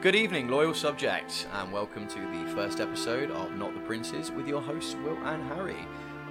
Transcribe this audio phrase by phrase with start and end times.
[0.00, 4.48] Good evening, loyal subjects, and welcome to the first episode of Not the Princes with
[4.48, 5.76] your hosts, Will and Harry.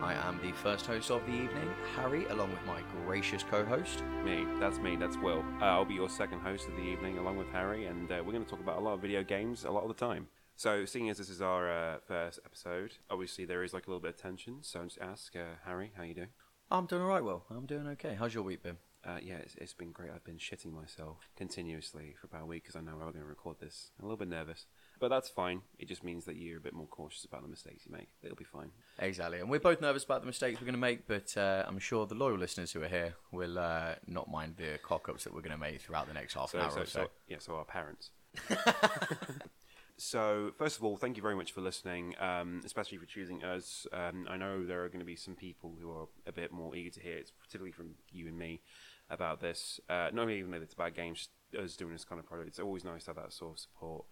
[0.01, 4.03] I am the first host of the evening, Harry, along with my gracious co host.
[4.25, 5.45] Me, that's me, that's Will.
[5.61, 8.31] Uh, I'll be your second host of the evening along with Harry, and uh, we're
[8.31, 10.29] going to talk about a lot of video games a lot of the time.
[10.55, 14.01] So, seeing as this is our uh, first episode, obviously there is like a little
[14.01, 16.29] bit of tension, so I'll just ask uh, Harry, how you doing?
[16.71, 17.43] I'm doing alright, Will.
[17.51, 18.15] I'm doing okay.
[18.17, 18.77] How's your week been?
[19.05, 20.09] Uh, yeah, it's, it's been great.
[20.13, 23.25] I've been shitting myself continuously for about a week because I know we're going to
[23.25, 23.91] record this.
[23.97, 24.65] I'm a little bit nervous,
[24.99, 25.61] but that's fine.
[25.77, 28.09] It just means that you're a bit more cautious about the mistakes you make.
[28.21, 28.71] It'll be fine.
[28.99, 29.39] Exactly.
[29.39, 32.05] And we're both nervous about the mistakes we're going to make, but uh, I'm sure
[32.07, 35.41] the loyal listeners who are here will uh, not mind the cock ups that we're
[35.41, 36.99] going to make throughout the next half So, an hour so, or so.
[37.03, 38.09] so, yeah, so our parents.
[39.97, 43.85] so, first of all, thank you very much for listening, um, especially for choosing us.
[43.91, 46.75] Um, I know there are going to be some people who are a bit more
[46.75, 48.61] eager to hear it, particularly from you and me,
[49.09, 49.79] about this.
[49.89, 51.29] Uh, not even that it's about games,
[51.61, 52.49] us doing this kind of project.
[52.49, 54.05] It's always nice to have that sort of support.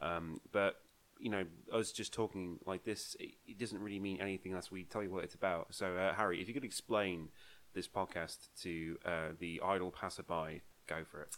[0.00, 0.76] Um, but
[1.18, 4.84] you know, us just talking like this, it, it doesn't really mean anything unless we
[4.84, 5.68] tell you what it's about.
[5.74, 7.28] So, uh, Harry, if you could explain
[7.72, 11.28] this podcast to uh, the idle passerby, go for it.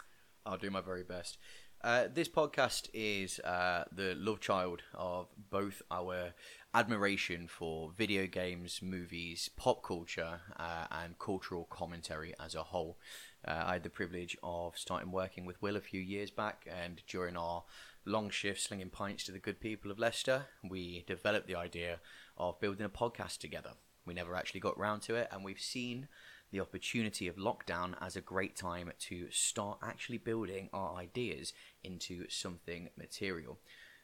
[0.44, 1.38] I'll do my very best.
[1.82, 6.32] Uh, this podcast is uh, the love child of both our
[6.74, 12.98] admiration for video games, movies, pop culture, uh, and cultural commentary as a whole.
[13.46, 17.02] Uh, I had the privilege of starting working with Will a few years back, and
[17.06, 17.62] during our
[18.04, 22.00] long shift slinging pints to the good people of Leicester, we developed the idea
[22.36, 23.72] of building a podcast together.
[24.04, 26.08] We never actually got round to it, and we've seen
[26.50, 31.52] the opportunity of lockdown as a great time to start actually building our ideas
[31.82, 33.58] into something material.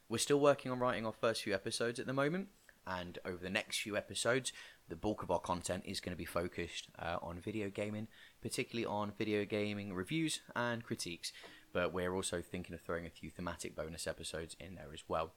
[0.09, 2.49] We're still working on writing our first few episodes at the moment,
[2.85, 4.51] and over the next few episodes,
[4.89, 8.07] the bulk of our content is going to be focused uh, on video gaming,
[8.41, 11.31] particularly on video gaming reviews and critiques.
[11.71, 15.31] But we're also thinking of throwing a few thematic bonus episodes in there as well.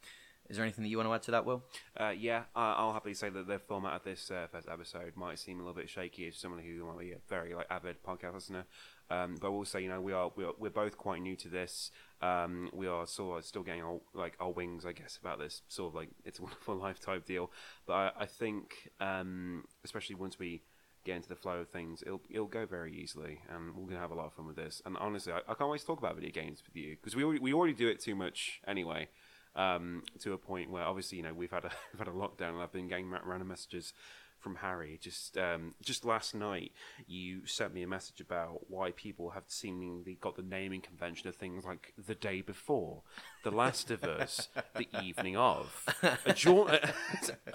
[0.49, 1.65] Is there anything that you want to add to that, Will?
[1.99, 5.59] Uh, yeah, I'll happily say that the format of this uh, first episode might seem
[5.59, 8.65] a little bit shaky to someone who might be a very like avid podcast listener.
[9.11, 11.37] Um, but I will say, you know, we are we are we're both quite new
[11.37, 11.91] to this.
[12.23, 15.63] Um, we are sort of still getting our like our wings, I guess, about this
[15.69, 17.51] sort of like it's a wonderful life type deal.
[17.87, 20.63] But I, I think, um, especially once we
[21.05, 24.13] get into the flow of things, it'll it'll go very easily, and we're gonna have
[24.13, 24.81] a lot of fun with this.
[24.87, 27.25] And honestly, I, I can't wait to talk about video games with you because we
[27.25, 29.09] already, we already do it too much anyway
[29.57, 32.51] um, to a point where obviously you know we've had a we've had a lockdown
[32.51, 33.93] and I've been getting random messages
[34.39, 34.99] from Harry.
[35.01, 36.73] Just um, just last night,
[37.07, 41.35] you sent me a message about why people have seemingly got the naming convention of
[41.37, 43.03] things like the day before,
[43.43, 45.85] The Last of Us, the evening of,
[46.25, 46.93] a, jaunt, a,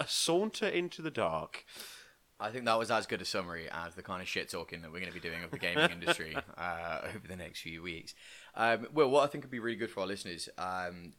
[0.00, 1.64] a saunter into the dark.
[2.42, 4.92] I think that was as good a summary as the kind of shit talking that
[4.92, 8.14] we're going to be doing of the gaming industry uh, over the next few weeks.
[8.56, 11.12] Um, well, what I think would be really good for our listeners, um,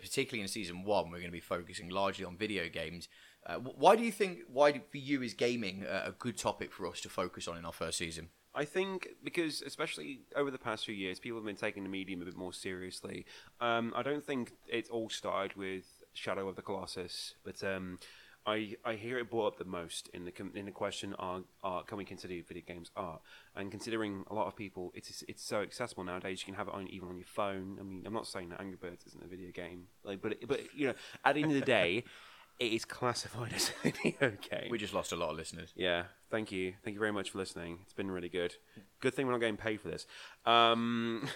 [0.00, 3.08] particularly in season one, we're going to be focusing largely on video games.
[3.46, 4.40] Uh, why do you think?
[4.52, 7.56] Why do, for you is gaming a, a good topic for us to focus on
[7.56, 8.28] in our first season?
[8.54, 12.22] I think because, especially over the past few years, people have been taking the medium
[12.22, 13.24] a bit more seriously.
[13.60, 17.98] Um, I don't think it all started with Shadow of the Colossus, but um,
[18.46, 21.82] I I hear it brought up the most in the in the question: Are, are
[21.84, 23.20] can we consider video games art?
[23.54, 26.40] And considering a lot of people, it's it's so accessible nowadays.
[26.40, 27.76] You can have it on even on your phone.
[27.78, 30.60] I mean, I'm not saying that Angry Birds isn't a video game, like, but but
[30.74, 30.94] you know,
[31.24, 32.04] at the end of the day,
[32.62, 34.70] it is classified as a video game.
[34.70, 35.72] We just lost a lot of listeners.
[35.74, 36.74] Yeah, thank you.
[36.84, 37.80] Thank you very much for listening.
[37.82, 38.54] It's been really good.
[39.00, 40.06] Good thing we're not getting paid for this.
[40.46, 41.28] Um,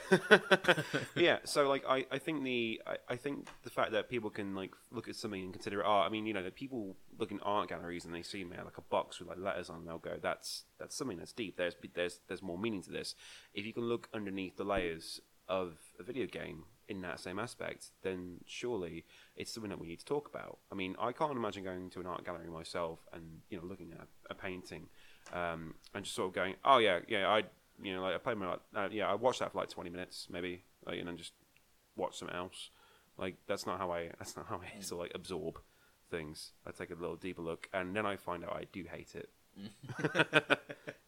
[1.17, 4.55] yeah, so like I, I think the I, I think the fact that people can
[4.55, 6.07] like look at something and consider it art.
[6.07, 8.79] I mean, you know, the people look in art galleries and they see me like
[8.79, 9.79] a box with like letters on.
[9.79, 11.57] and They'll go, "That's that's something that's deep.
[11.57, 13.17] There's there's there's more meaning to this."
[13.53, 17.91] If you can look underneath the layers of a video game in that same aspect,
[18.03, 19.05] then surely
[19.37, 20.59] it's something that we need to talk about.
[20.73, 23.93] I mean, I can't imagine going to an art gallery myself and you know looking
[23.93, 24.89] at a painting
[25.33, 27.45] um, and just sort of going, "Oh yeah, yeah, I
[27.83, 29.91] you know like I played my like, uh, yeah I watched that for like twenty
[29.91, 31.33] minutes maybe, like, and then just
[31.97, 32.71] watch something else."
[33.19, 35.59] Like that's not how I that's not how I sort of like absorb
[36.11, 36.53] things.
[36.67, 39.31] I take a little deeper look, and then I find out I do hate it.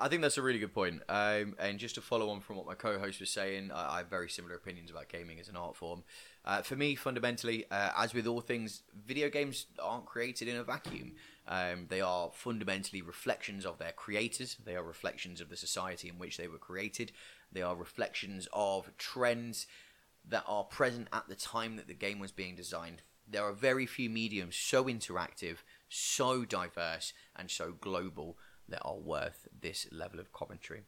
[0.00, 1.02] I think that's a really good point.
[1.08, 4.08] Um, and just to follow on from what my co-host was saying, I, I have
[4.08, 6.04] very similar opinions about gaming as an art form.
[6.44, 10.62] Uh, for me, fundamentally, uh, as with all things, video games aren't created in a
[10.62, 11.12] vacuum.
[11.48, 14.56] Um, they are fundamentally reflections of their creators.
[14.64, 17.10] They are reflections of the society in which they were created.
[17.50, 19.66] They are reflections of trends
[20.28, 23.02] that are present at the time that the game was being designed.
[23.26, 25.58] There are very few mediums so interactive,
[25.88, 30.82] so diverse, and so global that are worth this level of commentary.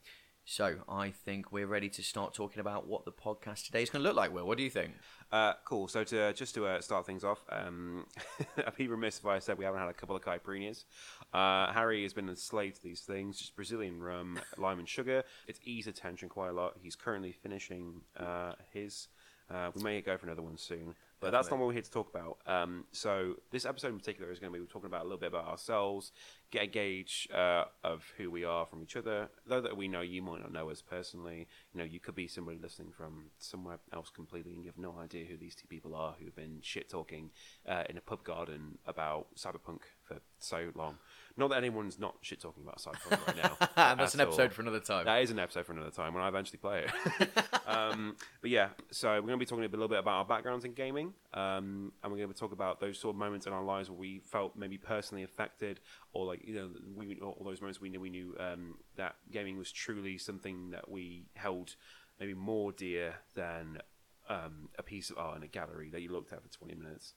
[0.45, 4.03] So I think we're ready to start talking about what the podcast today is going
[4.03, 4.35] to look like.
[4.35, 4.93] Will, what do you think?
[5.31, 5.87] Uh, cool.
[5.87, 8.07] So to just to uh, start things off, um,
[8.57, 10.85] I'd be remiss if I said we haven't had a couple of caipirinhas.
[11.33, 15.23] Uh, Harry has been a slave to these things, just Brazilian rum, lime and sugar.
[15.47, 16.75] It's eased attention quite a lot.
[16.83, 19.09] He's currently finishing uh, his.
[19.51, 21.91] Uh, we may go for another one soon, but that's not what we're here to
[21.91, 22.39] talk about.
[22.47, 25.29] Um, so this episode in particular is going to be talking about a little bit
[25.29, 26.13] about ourselves,
[26.53, 29.29] get a gauge uh, of who we are from each other.
[29.47, 32.29] Though that we know you might not know us personally, you know you could be
[32.29, 35.97] somebody listening from somewhere else completely, and you have no idea who these two people
[35.97, 37.31] are who've been shit talking
[37.69, 40.97] uh, in a pub garden about cyberpunk for so long.
[41.37, 43.69] Not that anyone's not shit talking about cyberpunk right now.
[43.97, 44.27] That's an all.
[44.27, 45.05] episode for another time.
[45.05, 47.31] That is an episode for another time when I eventually play it.
[47.67, 50.65] um, but yeah, so we're going to be talking a little bit about our backgrounds
[50.65, 53.65] in gaming, um, and we're going to talk about those sort of moments in our
[53.65, 55.81] lives where we felt maybe personally affected,
[56.13, 59.57] or like you know, we all those moments we knew we knew um, that gaming
[59.57, 61.77] was truly something that we held
[62.19, 63.79] maybe more dear than
[64.29, 67.15] um, a piece of art in a gallery that you looked at for twenty minutes.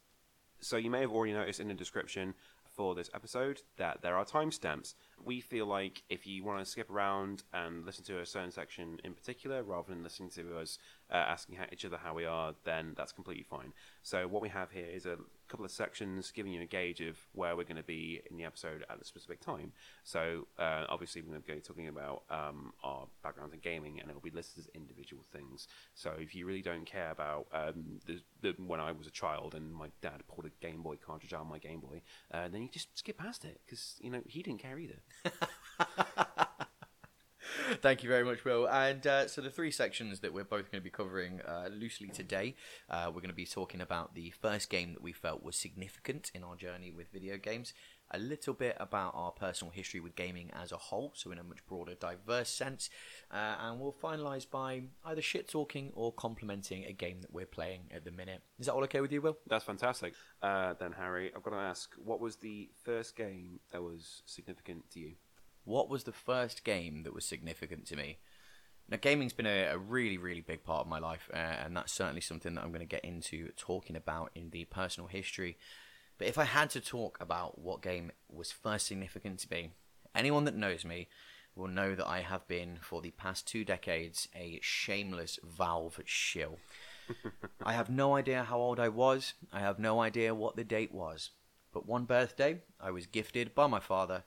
[0.59, 2.35] So you may have already noticed in the description
[2.75, 4.95] for this episode that there are timestamps.
[5.23, 8.99] We feel like if you want to skip around and listen to a certain section
[9.03, 10.77] in particular, rather than listening to us
[11.11, 13.73] uh, asking each other how we are, then that's completely fine.
[14.01, 15.17] So what we have here is a
[15.53, 18.43] couple of sections giving you a gauge of where we're going to be in the
[18.43, 19.71] episode at a specific time.
[20.03, 24.09] So uh, obviously we're going to be talking about um, our backgrounds in gaming, and
[24.09, 25.67] it will be listed as individual things.
[25.93, 29.53] So if you really don't care about um, the, the, when I was a child
[29.53, 32.01] and my dad pulled a Game Boy cartridge out of my Game Boy,
[32.33, 35.03] uh, then you just skip past it because you know he didn't care either.
[37.81, 38.67] Thank you very much, Will.
[38.67, 42.09] And uh, so the three sections that we're both going to be covering uh, loosely
[42.09, 42.55] today,
[42.89, 46.31] uh, we're going to be talking about the first game that we felt was significant
[46.33, 47.73] in our journey with video games,
[48.11, 51.43] a little bit about our personal history with gaming as a whole, so in a
[51.43, 52.89] much broader, diverse sense,
[53.31, 57.89] uh, and we'll finalise by either shit talking or complimenting a game that we're playing
[57.93, 58.41] at the minute.
[58.59, 59.37] Is that all okay with you, Will?
[59.47, 60.13] That's fantastic.
[60.41, 64.89] Uh, then Harry, I've got to ask, what was the first game that was significant
[64.91, 65.13] to you?
[65.65, 68.17] What was the first game that was significant to me?
[68.89, 71.93] Now, gaming's been a, a really, really big part of my life, uh, and that's
[71.93, 75.57] certainly something that I'm going to get into talking about in the personal history.
[76.17, 79.71] But if I had to talk about what game was first significant to me,
[80.13, 81.07] anyone that knows me
[81.55, 86.57] will know that I have been, for the past two decades, a shameless Valve shill.
[87.63, 90.93] I have no idea how old I was, I have no idea what the date
[90.93, 91.29] was.
[91.71, 94.23] But one birthday, I was gifted by my father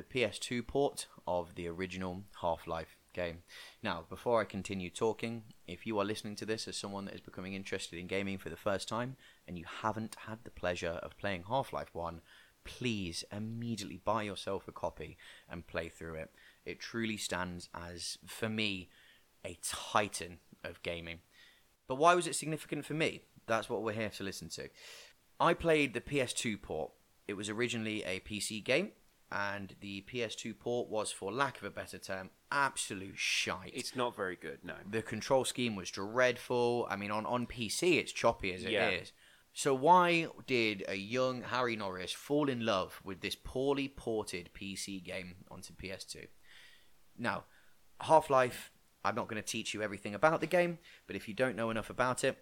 [0.00, 3.42] the PS2 port of the original Half Life game.
[3.82, 7.20] Now, before I continue talking, if you are listening to this as someone that is
[7.20, 9.16] becoming interested in gaming for the first time
[9.46, 12.22] and you haven't had the pleasure of playing Half Life 1,
[12.64, 15.18] please immediately buy yourself a copy
[15.50, 16.30] and play through it.
[16.64, 18.88] It truly stands as, for me,
[19.44, 21.18] a titan of gaming.
[21.88, 23.22] But why was it significant for me?
[23.46, 24.70] That's what we're here to listen to.
[25.38, 26.92] I played the PS2 port.
[27.28, 28.92] It was originally a PC game
[29.32, 33.72] and the PS2 port was, for lack of a better term, absolute shite.
[33.74, 34.74] It's not very good, no.
[34.88, 36.86] the control scheme was dreadful.
[36.90, 38.72] I mean, on, on PC, it's choppy as it is.
[38.72, 39.02] Yeah.
[39.52, 45.02] So, why did a young Harry Norris fall in love with this poorly ported PC
[45.02, 46.28] game onto PS2?
[47.18, 47.44] Now,
[48.00, 48.70] Half Life,
[49.04, 51.70] I'm not going to teach you everything about the game, but if you don't know
[51.70, 52.38] enough about it,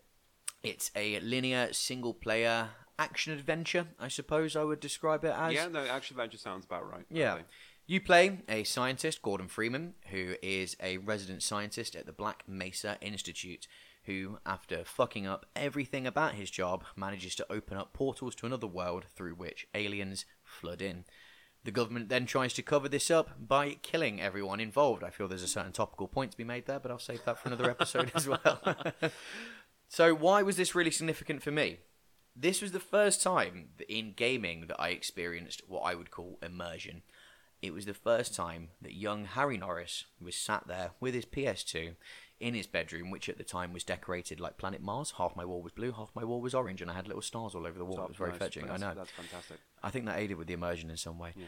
[0.62, 5.52] it's a linear single player action adventure, I suppose I would describe it as.
[5.52, 7.06] Yeah, no, action adventure sounds about right.
[7.10, 7.38] Yeah.
[7.86, 12.98] You play a scientist, Gordon Freeman, who is a resident scientist at the Black Mesa
[13.00, 13.66] Institute,
[14.04, 18.66] who, after fucking up everything about his job, manages to open up portals to another
[18.66, 21.04] world through which aliens flood in.
[21.64, 25.02] The government then tries to cover this up by killing everyone involved.
[25.02, 27.38] I feel there's a certain topical point to be made there, but I'll save that
[27.38, 28.60] for another episode as well.
[29.88, 31.78] so, why was this really significant for me?
[32.40, 37.02] This was the first time in gaming that I experienced what I would call immersion.
[37.60, 41.96] It was the first time that young Harry Norris was sat there with his PS2
[42.38, 45.14] in his bedroom, which at the time was decorated like Planet Mars.
[45.18, 47.56] Half my wall was blue, half my wall was orange, and I had little stars
[47.56, 47.96] all over the wall.
[47.96, 48.38] So it was very nice.
[48.38, 48.70] fetching.
[48.70, 48.92] I know.
[48.94, 49.58] That's fantastic.
[49.82, 51.32] I think that aided with the immersion in some way.
[51.34, 51.46] Yeah.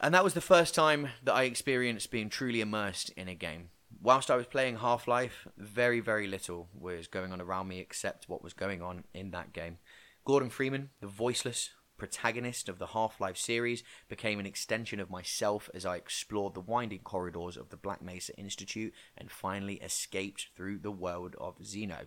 [0.00, 3.68] And that was the first time that I experienced being truly immersed in a game.
[4.00, 8.28] Whilst I was playing Half Life, very, very little was going on around me except
[8.28, 9.78] what was going on in that game.
[10.24, 15.68] Gordon Freeman, the voiceless protagonist of the Half Life series, became an extension of myself
[15.74, 20.78] as I explored the winding corridors of the Black Mesa Institute and finally escaped through
[20.78, 22.06] the world of Xeno.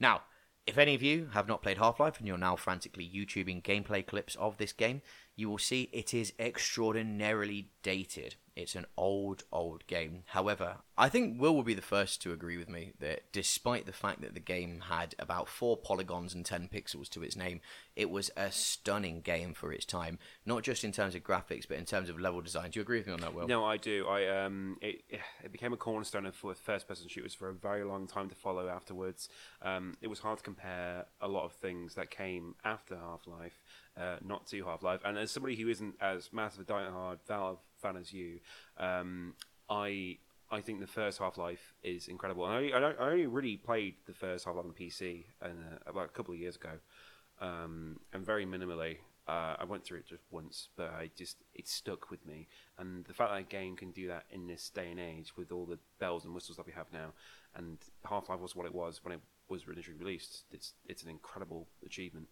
[0.00, 0.22] Now,
[0.66, 4.04] if any of you have not played Half Life and you're now frantically YouTubing gameplay
[4.04, 5.02] clips of this game,
[5.36, 8.36] you will see it is extraordinarily dated.
[8.56, 10.22] It's an old, old game.
[10.26, 13.92] However, I think Will will be the first to agree with me that despite the
[13.92, 17.60] fact that the game had about four polygons and 10 pixels to its name,
[17.96, 20.20] it was a stunning game for its time.
[20.46, 22.70] Not just in terms of graphics, but in terms of level design.
[22.70, 23.48] Do you agree with me on that, Will?
[23.48, 24.06] No, I do.
[24.06, 25.02] I um, it
[25.42, 29.28] it became a cornerstone of first-person shooters for a very long time to follow afterwards.
[29.62, 33.60] Um, it was hard to compare a lot of things that came after Half-Life,
[34.00, 35.00] uh, not to Half-Life.
[35.04, 38.40] And as somebody who isn't as massive a die-hard Valve fan as you,
[38.78, 39.34] um,
[39.68, 40.18] I
[40.50, 42.46] I think the first Half Life is incredible.
[42.46, 45.78] And I, I, I, only really played the first Half Life on PC and, uh,
[45.86, 46.72] about a couple of years ago,
[47.40, 48.98] um, and very minimally.
[49.26, 52.46] Uh, I went through it just once, but I just it stuck with me.
[52.78, 55.50] And the fact that a game can do that in this day and age with
[55.50, 57.14] all the bells and whistles that we have now,
[57.54, 60.44] and Half Life was what it was when it was initially released.
[60.50, 62.28] It's it's an incredible achievement.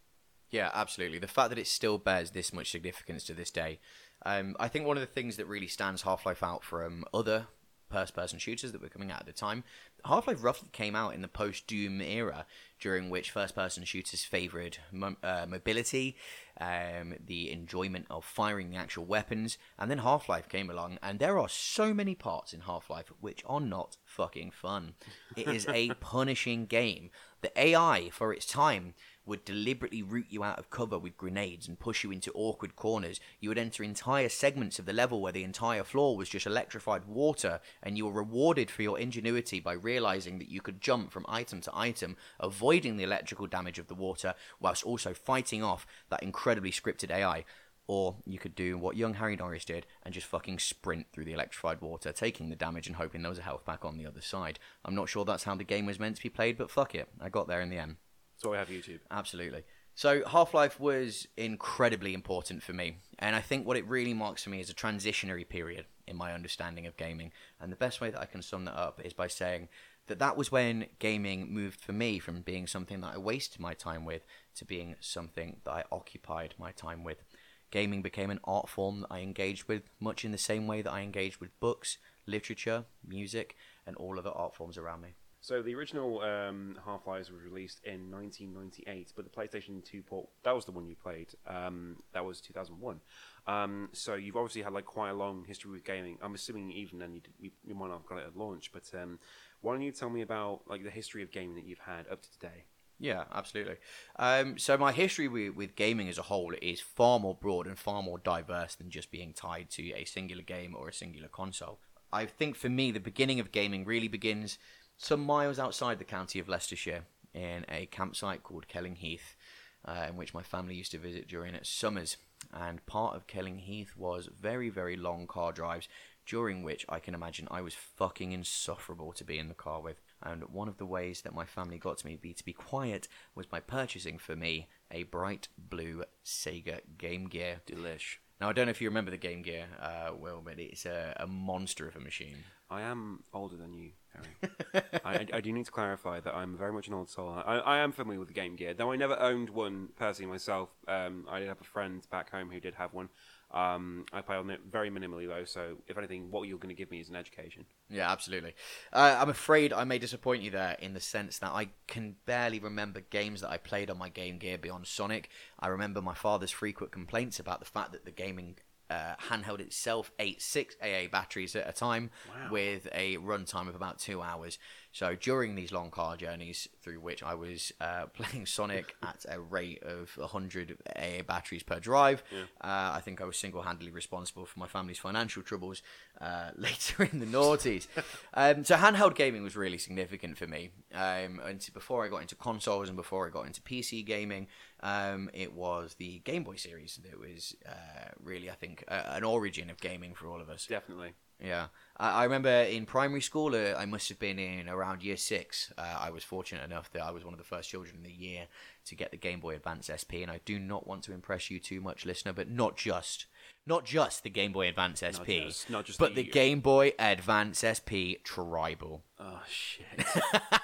[0.53, 1.19] Yeah, absolutely.
[1.19, 3.81] The fact that it still bears this much significance to this day,
[4.25, 7.47] um, I think one of the things that really stands Half Life out from other
[7.91, 9.65] first person shooters that were coming out at the time,
[10.05, 12.47] Half Life roughly came out in the post Doom era,
[12.81, 16.17] during which first person shooters favoured mo- uh, mobility,
[16.61, 21.19] um, the enjoyment of firing the actual weapons, and then Half Life came along, and
[21.19, 24.95] there are so many parts in Half Life which are not fucking fun.
[25.37, 27.11] It is a punishing game.
[27.43, 28.95] The AI for its time
[29.25, 33.21] would deliberately root you out of cover with grenades and push you into awkward corners.
[33.41, 37.05] You would enter entire segments of the level where the entire floor was just electrified
[37.07, 41.27] water, and you were rewarded for your ingenuity by realizing that you could jump from
[41.29, 46.23] item to item, avoiding the electrical damage of the water, whilst also fighting off that
[46.23, 47.45] incredibly scripted AI.
[47.89, 51.33] Or you could do what young Harry Norris did and just fucking sprint through the
[51.33, 54.21] electrified water, taking the damage and hoping there was a health pack on the other
[54.21, 54.59] side.
[54.85, 57.09] I'm not sure that's how the game was meant to be played, but fuck it.
[57.21, 57.97] I got there in the end.
[58.43, 58.99] So we have YouTube.
[59.09, 59.63] Absolutely.
[59.95, 64.43] So Half Life was incredibly important for me, and I think what it really marks
[64.43, 67.31] for me is a transitionary period in my understanding of gaming.
[67.61, 69.69] And the best way that I can sum that up is by saying
[70.09, 73.75] that that was when gaming moved for me from being something that I wasted my
[73.75, 74.25] time with
[74.57, 77.23] to being something that I occupied my time with.
[77.71, 80.93] Gaming became an art form that I engaged with much in the same way that
[80.93, 83.55] I engaged with books, literature, music,
[83.87, 85.15] and all other art forms around me.
[85.43, 90.29] So the original um, Half Life was released in 1998, but the PlayStation 2 port
[90.45, 91.35] that was the one you played.
[91.49, 93.01] Um, that was 2001.
[93.49, 96.17] Um, so you've obviously had like quite a long history with gaming.
[96.23, 98.89] I'm assuming even then you, you, you might not have got it at launch, but
[98.95, 99.19] um,
[99.63, 102.23] why don't you tell me about like the history of gaming that you've had up
[102.23, 102.65] to today?
[103.01, 103.79] Yeah, absolutely.
[104.15, 107.77] Um, so my history with, with gaming as a whole is far more broad and
[107.77, 111.81] far more diverse than just being tied to a singular game or a singular console.
[112.13, 114.59] I think for me, the beginning of gaming really begins
[115.03, 117.03] some miles outside the county of Leicestershire
[117.35, 119.37] in a campsite called Kelling Heath,
[119.85, 122.17] uh, in which my family used to visit during its summers.
[122.53, 125.89] And part of Kelling Heath was very, very long car drives,
[126.25, 130.01] during which I can imagine I was fucking insufferable to be in the car with.
[130.23, 133.09] And one of the ways that my family got to me be to be quiet
[133.35, 137.61] was by purchasing for me a bright blue Sega Game Gear.
[137.67, 138.19] Delish.
[138.41, 141.17] Now I don't know if you remember the Game Gear, uh, Will, but it's a,
[141.19, 142.39] a monster of a machine.
[142.71, 144.85] I am older than you, Harry.
[145.05, 147.31] I, I, do need to clarify that I'm very much an old soul.
[147.31, 150.71] I, I am familiar with the Game Gear, though I never owned one personally myself.
[150.89, 153.09] Um, I did have a friend back home who did have one.
[153.53, 156.79] Um, I play on it very minimally though, so if anything, what you're going to
[156.79, 157.67] give me is an education.
[157.91, 158.55] Yeah, absolutely.
[158.93, 162.59] Uh, I'm afraid I may disappoint you there in the sense that I can barely
[162.59, 165.29] remember games that I played on my Game Gear beyond Sonic.
[165.61, 168.57] I remember my father's frequent complaints about the fact that the gaming
[168.93, 172.51] uh, handheld itself ate six AA batteries at a time Wow.
[172.53, 174.59] with a runtime of about two hours.
[174.95, 179.41] So during these long car journeys, through which I was uh, playing Sonic at a
[179.41, 182.23] rate of 100 AA batteries per drive,
[182.61, 185.83] uh, I think I was single-handedly responsible for my family's financial troubles
[186.21, 187.87] uh, later in the noughties.
[188.35, 190.71] um, so handheld gaming was really significant for me.
[190.95, 194.47] Um, and before I got into consoles and before I got into PC gaming,
[194.83, 199.25] um, it was the Game Boy series that was uh, really, I think, uh, an
[199.25, 200.67] origin of gaming for all of us.
[200.67, 201.13] Definitely.
[201.41, 205.17] Yeah, I, I remember in primary school, uh, I must have been in around year
[205.17, 205.73] six.
[205.77, 208.13] Uh, I was fortunate enough that I was one of the first children in the
[208.13, 208.47] year
[208.87, 211.59] to get the Game Boy Advance SP, and I do not want to impress you
[211.59, 213.27] too much, listener, but not just,
[213.67, 216.93] not just the Game Boy Advance SP, just- not just but the- the Game Boy
[216.99, 219.05] Advance SP Tribal.
[219.21, 219.85] Oh shit.
[220.35, 220.59] uh,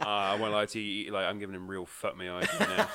[0.00, 1.12] I won't lie to you.
[1.12, 2.88] Like I'm giving him real fuck me eyes now.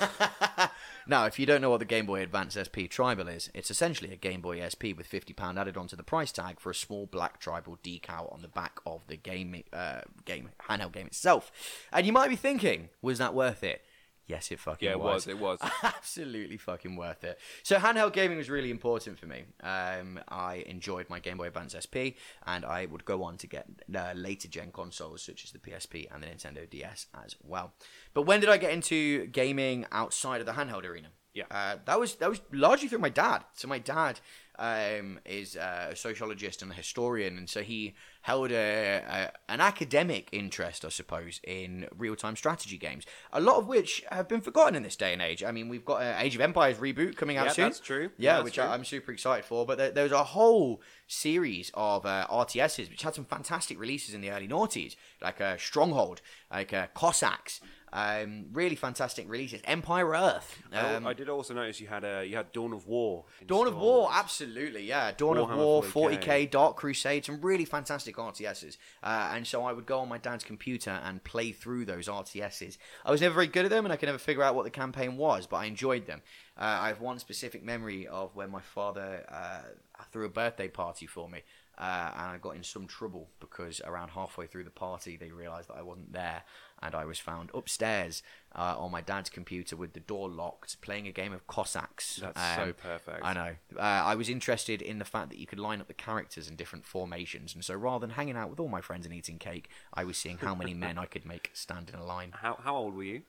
[1.07, 4.11] Now, if you don't know what the Game Boy Advance SP Tribal is, it's essentially
[4.11, 7.39] a Game Boy SP with £50 added onto the price tag for a small black
[7.39, 11.51] tribal decal on the back of the game, uh, game handheld game itself.
[11.93, 13.83] And you might be thinking, was that worth it?
[14.27, 15.27] Yes, it fucking Yeah, it was.
[15.27, 15.59] It was.
[15.83, 17.39] absolutely fucking worth it.
[17.63, 19.43] So handheld gaming was really important for me.
[19.61, 23.67] Um, I enjoyed my Game Boy Advance SP, and I would go on to get
[23.95, 27.73] uh, later gen consoles such as the PSP and the Nintendo DS as well.
[28.13, 31.09] But when did I get into gaming outside of the handheld arena?
[31.35, 31.43] Yeah.
[31.51, 33.43] uh, that was that was largely through my dad.
[33.55, 34.21] So my dad
[34.59, 40.29] um, is a sociologist and a historian, and so he held a, a an academic
[40.31, 43.05] interest, I suppose, in real time strategy games.
[43.31, 45.43] A lot of which have been forgotten in this day and age.
[45.43, 47.65] I mean, we've got Age of Empires reboot coming out Yeah, soon.
[47.65, 48.09] that's true.
[48.17, 48.63] Yeah, Yeah, that's which true.
[48.63, 49.65] I, I'm super excited for.
[49.65, 54.15] But there, there was a whole series of uh, RTSs which had some fantastic releases
[54.15, 56.21] in the early noughties, like uh, Stronghold,
[56.51, 57.59] like uh, Cossacks.
[57.93, 59.61] Um, really fantastic releases.
[59.63, 60.61] Empire Earth.
[60.73, 63.25] I- Um, I did also notice you had uh, you had Dawn of War.
[63.45, 65.11] Dawn of War, absolutely, yeah.
[65.11, 66.19] Dawn of War, 40K.
[66.19, 68.77] 40k, Dark Crusade, some really fantastic RTSs.
[69.01, 72.77] Uh, and so I would go on my dad's computer and play through those RTSs.
[73.05, 74.71] I was never very good at them, and I could never figure out what the
[74.71, 76.21] campaign was, but I enjoyed them.
[76.57, 81.05] Uh, I have one specific memory of when my father uh, threw a birthday party
[81.07, 81.43] for me.
[81.77, 85.67] Uh, and I got in some trouble because around halfway through the party, they realised
[85.67, 86.43] that I wasn't there,
[86.81, 88.21] and I was found upstairs
[88.55, 92.17] uh, on my dad's computer with the door locked, playing a game of Cossacks.
[92.17, 93.19] That's Um, so perfect.
[93.23, 93.55] I know.
[93.77, 96.55] Uh, I was interested in the fact that you could line up the characters in
[96.55, 99.69] different formations, and so rather than hanging out with all my friends and eating cake,
[99.93, 102.33] I was seeing how many men I could make stand in a line.
[102.41, 103.19] How how old were you?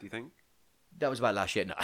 [0.00, 0.32] Do you think?
[0.98, 1.64] That was about last year.
[1.64, 1.74] No.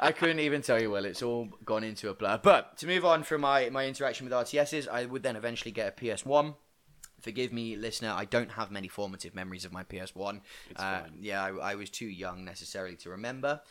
[0.00, 0.90] I couldn't even tell you.
[0.90, 2.38] Well, it's all gone into a blur.
[2.42, 5.88] But to move on from my, my interaction with RTSs, I would then eventually get
[5.88, 6.54] a PS1.
[7.24, 10.42] Forgive me, listener, I don't have many formative memories of my PS1.
[10.76, 13.62] Uh, yeah, I, I was too young necessarily to remember.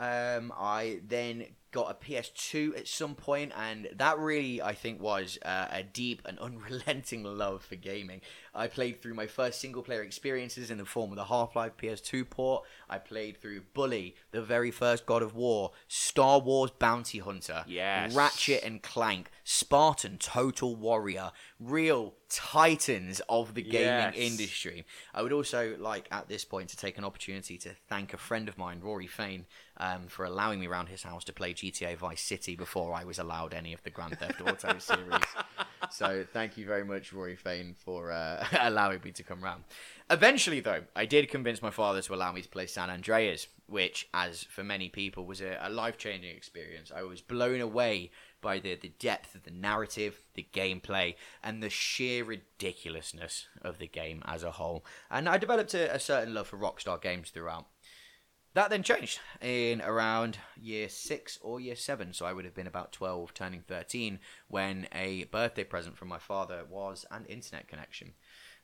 [0.00, 5.38] Um, I then got a PS2 at some point, and that really, I think, was
[5.44, 8.22] uh, a deep and unrelenting love for gaming.
[8.54, 11.72] I played through my first single player experiences in the form of the Half Life
[11.80, 12.64] PS2 port.
[12.88, 18.14] I played through Bully, the very first God of War, Star Wars Bounty Hunter, Yes.
[18.14, 21.30] Ratchet and Clank, Spartan Total Warrior,
[21.60, 24.14] real titans of the gaming Yes.
[24.16, 24.86] industry.
[25.14, 28.48] I would also like at this point to take an opportunity to thank a friend
[28.48, 29.46] of mine, Rory Fain,
[29.80, 33.18] um, for allowing me around his house to play GTA Vice City before I was
[33.18, 35.24] allowed any of the Grand Theft Auto series.
[35.90, 39.64] So thank you very much, Rory Fain, for uh, allowing me to come round.
[40.10, 44.06] Eventually, though, I did convince my father to allow me to play San Andreas, which,
[44.12, 46.92] as for many people, was a, a life changing experience.
[46.94, 48.10] I was blown away
[48.42, 53.86] by the, the depth of the narrative, the gameplay, and the sheer ridiculousness of the
[53.86, 54.84] game as a whole.
[55.10, 57.66] And I developed a, a certain love for Rockstar games throughout.
[58.54, 62.66] That then changed in around year six or year seven, so I would have been
[62.66, 68.14] about 12, turning 13, when a birthday present from my father was an internet connection.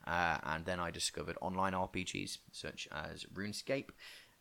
[0.05, 3.91] Uh, and then I discovered online RPGs such as RuneScape.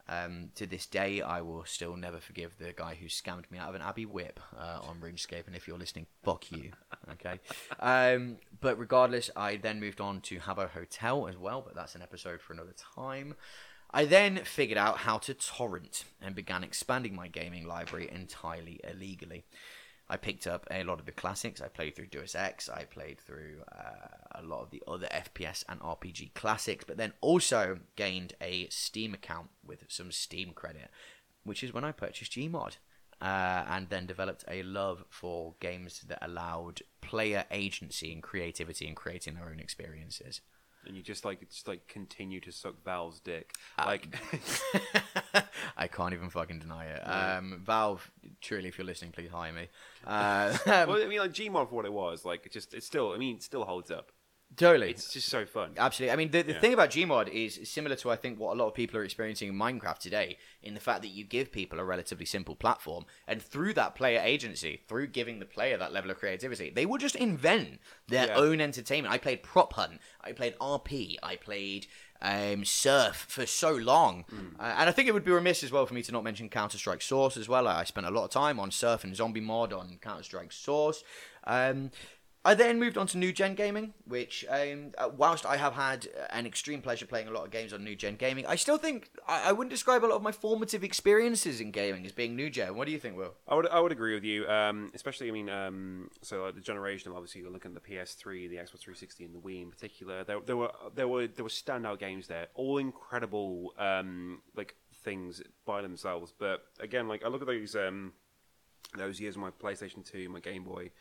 [0.08, 3.69] Um, to this day, I will still never forgive the guy who scammed me out
[3.69, 5.47] of an Abbey Whip uh, on RuneScape.
[5.47, 6.71] And if you're listening, fuck you.
[7.12, 7.39] Okay.
[7.79, 12.01] Um, but regardless, I then moved on to Habbo Hotel as well, but that's an
[12.01, 13.36] episode for another time.
[13.95, 19.45] I then figured out how to torrent and began expanding my gaming library entirely illegally.
[20.10, 21.62] I picked up a lot of the classics.
[21.62, 22.67] I played through Deus Ex.
[22.67, 27.13] I played through uh, a lot of the other FPS and RPG classics, but then
[27.21, 30.89] also gained a Steam account with some Steam credit,
[31.45, 32.75] which is when I purchased Gmod.
[33.21, 38.93] Uh, and then developed a love for games that allowed player agency and creativity in
[38.93, 40.41] creating their own experiences.
[40.88, 43.54] And you just like just like continue to suck Valve's dick.
[43.78, 44.15] Uh, Like
[45.78, 47.00] I can't even fucking deny it.
[47.00, 48.10] Um, Valve,
[48.41, 49.67] truly, if you're listening, please hire me.
[50.06, 53.13] Uh, well, I mean, like Gmod for what it was, like it just it still,
[53.13, 54.12] I mean, it still holds up.
[54.58, 54.91] Totally.
[54.91, 55.71] It's just so fun.
[55.77, 56.13] Absolutely.
[56.13, 56.60] I mean, the, the Yeah.
[56.60, 59.49] thing about Gmod is similar to, I think, what a lot of people are experiencing
[59.49, 63.41] in Minecraft today, in the fact that you give people a relatively simple platform, and
[63.41, 67.15] through that player agency, through giving the player that level of creativity, they will just
[67.15, 68.36] invent their Yeah.
[68.36, 69.13] own entertainment.
[69.13, 71.88] I played Prop Hunt, I played RP, I played
[72.21, 74.23] um, Surf for so long.
[74.29, 74.55] Hmm.
[74.60, 76.47] Uh, and I think it would be remiss as well for me to not mention
[76.49, 77.67] Counter Strike Source as well.
[77.67, 81.03] I spent a lot of time on Surf and Zombie Mod on Counter Strike Source.
[81.43, 81.91] Um,
[82.45, 86.08] I then moved on to new gen gaming, which, um, uh, whilst I have had
[86.29, 89.10] an extreme pleasure playing a lot of games on new gen gaming, I still think
[89.27, 92.51] I, I wouldn't describe a lot of my formative experiences in gaming as being new
[92.51, 92.75] gen.
[92.75, 93.34] What do you think, Will?
[93.47, 94.47] I would I would agree with you.
[94.47, 97.89] Um, especially, I mean, um, so like the generation of obviously you're looking at the
[97.95, 100.23] PS3, the Xbox 360, and the Wii in particular.
[100.23, 105.41] There, there were there were there were standout games there, all incredible um, like things
[105.65, 106.31] by themselves.
[106.38, 108.13] But again, like I look at those um,
[108.95, 110.91] those years on my PlayStation 2, my Game Boy.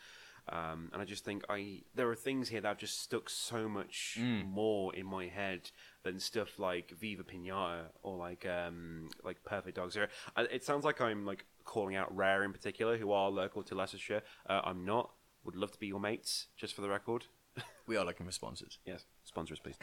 [0.49, 3.69] Um, and I just think I there are things here that have just stuck so
[3.69, 5.71] much more in my head
[6.03, 10.09] than stuff like Viva Pinata or like um, like Perfect Dark Zero.
[10.37, 14.23] It sounds like I'm like calling out Rare in particular, who are local to Leicestershire.
[14.49, 15.11] Uh, I'm not.
[15.45, 17.27] Would love to be your mates, just for the record.
[17.87, 18.79] We are looking for sponsors.
[18.87, 19.77] Yes, sponsors, please.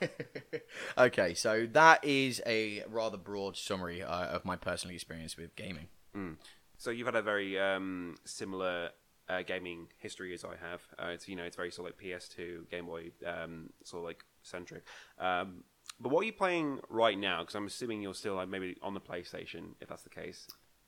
[0.98, 5.88] okay, so that is a rather broad summary uh, of my personal experience with gaming.
[6.78, 8.90] So you've had a very um, similar
[9.28, 10.82] uh, gaming history as I have.
[10.98, 14.06] Uh, it's you know it's very sort of like PS2, Game Boy, um, sort of
[14.06, 14.84] like centric.
[15.18, 15.64] Um,
[16.00, 17.40] but what are you playing right now?
[17.40, 20.46] Because I'm assuming you're still like maybe on the PlayStation, if that's the case.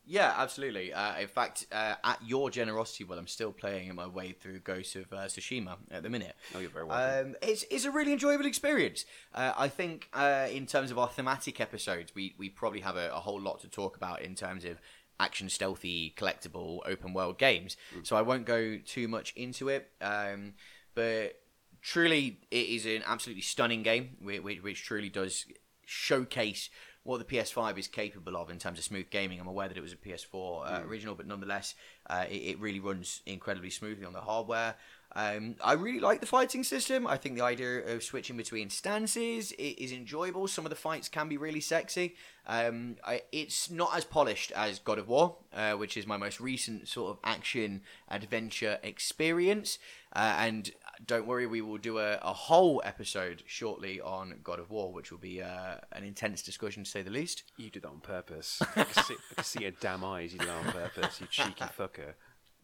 [0.09, 0.93] Yeah, absolutely.
[0.93, 4.95] Uh, in fact, uh, at your generosity, well, I'm still playing my way through Ghost
[4.95, 6.33] of uh, Tsushima at the minute.
[6.55, 7.31] Oh, you're very welcome.
[7.31, 9.03] Um, it's, it's a really enjoyable experience.
[9.33, 13.09] Uh, I think uh, in terms of our thematic episodes, we, we probably have a,
[13.09, 14.79] a whole lot to talk about in terms of
[15.19, 17.77] action, stealthy, collectible, open world games.
[18.03, 19.89] So I won't go too much into it.
[20.01, 20.53] Um,
[20.95, 21.39] but
[21.81, 25.45] truly, it is an absolutely stunning game, which, which truly does
[25.85, 26.69] showcase
[27.03, 29.39] what the PS5 is capable of in terms of smooth gaming.
[29.39, 31.73] I'm aware that it was a PS4 uh, original, but nonetheless,
[32.09, 34.75] uh, it, it really runs incredibly smoothly on the hardware.
[35.17, 37.07] Um, I really like the fighting system.
[37.07, 40.47] I think the idea of switching between stances is enjoyable.
[40.47, 42.15] Some of the fights can be really sexy.
[42.45, 46.39] Um, I, it's not as polished as God of War, uh, which is my most
[46.39, 49.79] recent sort of action adventure experience.
[50.13, 50.71] Uh, and
[51.03, 55.09] don't worry, we will do a, a whole episode shortly on God of War, which
[55.09, 57.41] will be uh, an intense discussion to say the least.
[57.57, 58.61] You did that on purpose.
[58.75, 60.31] I can see, I can see your damn eyes.
[60.31, 61.19] You did that on purpose.
[61.19, 62.13] You cheeky fucker.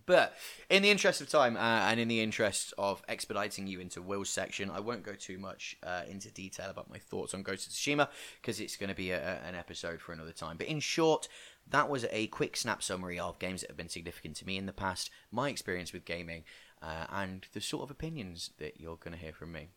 [0.05, 0.33] But
[0.69, 4.29] in the interest of time uh, and in the interest of expediting you into Will's
[4.29, 7.73] section, I won't go too much uh, into detail about my thoughts on Ghost of
[7.73, 8.09] Tsushima
[8.41, 10.57] because it's going to be a, an episode for another time.
[10.57, 11.27] But in short,
[11.69, 14.65] that was a quick snap summary of games that have been significant to me in
[14.65, 16.43] the past, my experience with gaming,
[16.81, 19.69] uh, and the sort of opinions that you're going to hear from me.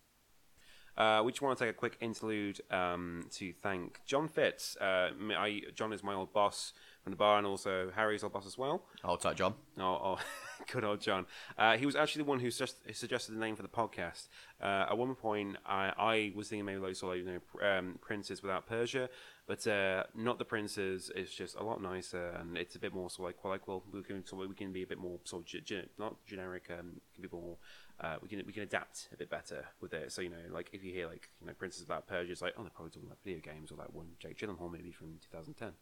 [0.96, 4.76] Uh, we just want to take a quick interlude um, to thank John Fitz.
[4.78, 6.72] Uh, I, John is my old boss
[7.06, 8.82] from the bar, and also Harry's old boss as well.
[9.04, 9.54] Hold tight, John.
[9.78, 10.18] Oh, oh
[10.72, 11.24] good old John.
[11.56, 14.26] Uh, he was actually the one who just suggested the name for the podcast.
[14.60, 18.00] Uh, at one point, I, I was thinking maybe like sort of you know um,
[18.00, 19.08] princes without Persia,
[19.46, 21.12] but uh, not the princes.
[21.14, 23.68] It's just a lot nicer, and it's a bit more sort of like well, like
[23.68, 26.64] well, we can we can be a bit more sort of ge- not generic.
[26.76, 27.56] Um, can be more.
[27.98, 30.12] Uh, we can we can adapt a bit better with it.
[30.12, 32.54] So you know, like if you hear like you know Princes Without Persia, it's like
[32.58, 35.72] oh they're probably talking about video games or that one Jake Gyllenhaal movie from 2010,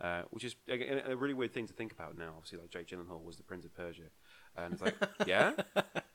[0.00, 2.34] uh, which is a, a really weird thing to think about now.
[2.36, 4.10] Obviously, like Jake Gyllenhaal was the Prince of Persia,
[4.56, 5.52] and it's like yeah,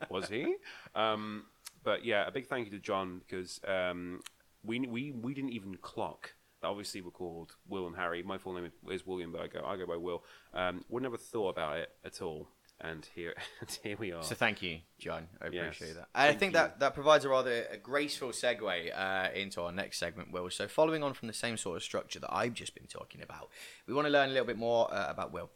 [0.09, 0.55] was he?
[0.93, 1.45] Um,
[1.83, 4.21] but yeah, a big thank you to John because um,
[4.63, 6.33] we we we didn't even clock.
[6.61, 8.21] that Obviously, we're called Will and Harry.
[8.21, 10.23] My full name is William, but I go I go by Will.
[10.53, 12.49] Um, would never thought about it at all,
[12.81, 14.23] and here and here we are.
[14.23, 15.27] So thank you, John.
[15.41, 15.75] I Yes.
[15.75, 16.07] appreciate that.
[16.13, 16.59] I Thank think you.
[16.59, 20.49] that that provides a rather a graceful segue uh, into our next segment, Will.
[20.49, 23.49] So following on from the same sort of structure that I've just been talking about,
[23.87, 25.49] we want to learn a little bit more uh, about Will.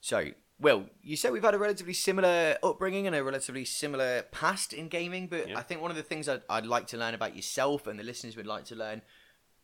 [0.00, 4.72] So, Will, you said we've had a relatively similar upbringing and a relatively similar past
[4.72, 5.58] in gaming, but Yeah.
[5.58, 8.04] I think one of the things I'd, I'd like to learn about yourself and the
[8.04, 9.02] listeners would like to learn,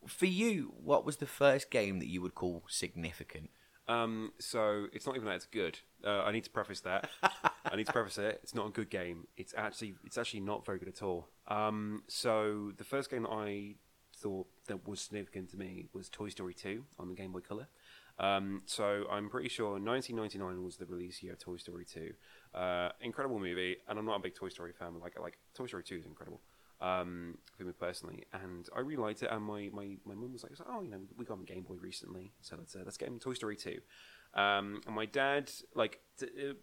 [0.06, 3.50] for you, what was the first game that you would call significant?
[3.88, 5.78] Um, so it's not even that it's good.
[6.04, 7.10] Uh, I need to preface that.
[7.64, 8.40] I need to preface it.
[8.42, 9.26] It's not a good game.
[9.36, 11.28] It's actually it's actually not very good at all.
[11.48, 13.74] Um, so the first game that I
[14.16, 17.66] thought that was significant to me was Toy Story 2 on the Game Boy Color.
[18.18, 22.12] Um, so I'm pretty sure 1999 was the release year of Toy Story 2.
[22.54, 25.82] Uh, incredible movie, and I'm not a big Toy Story fan, like like Toy Story
[25.82, 26.40] 2 is incredible
[26.82, 29.30] um, for me personally, and I really liked it.
[29.30, 31.62] And my my my mum was like, "Oh, you know, we got him a Game
[31.62, 33.78] Boy recently, so let's uh, let's get him Toy Story 2.
[34.34, 36.54] Um, and my dad, like, t- uh,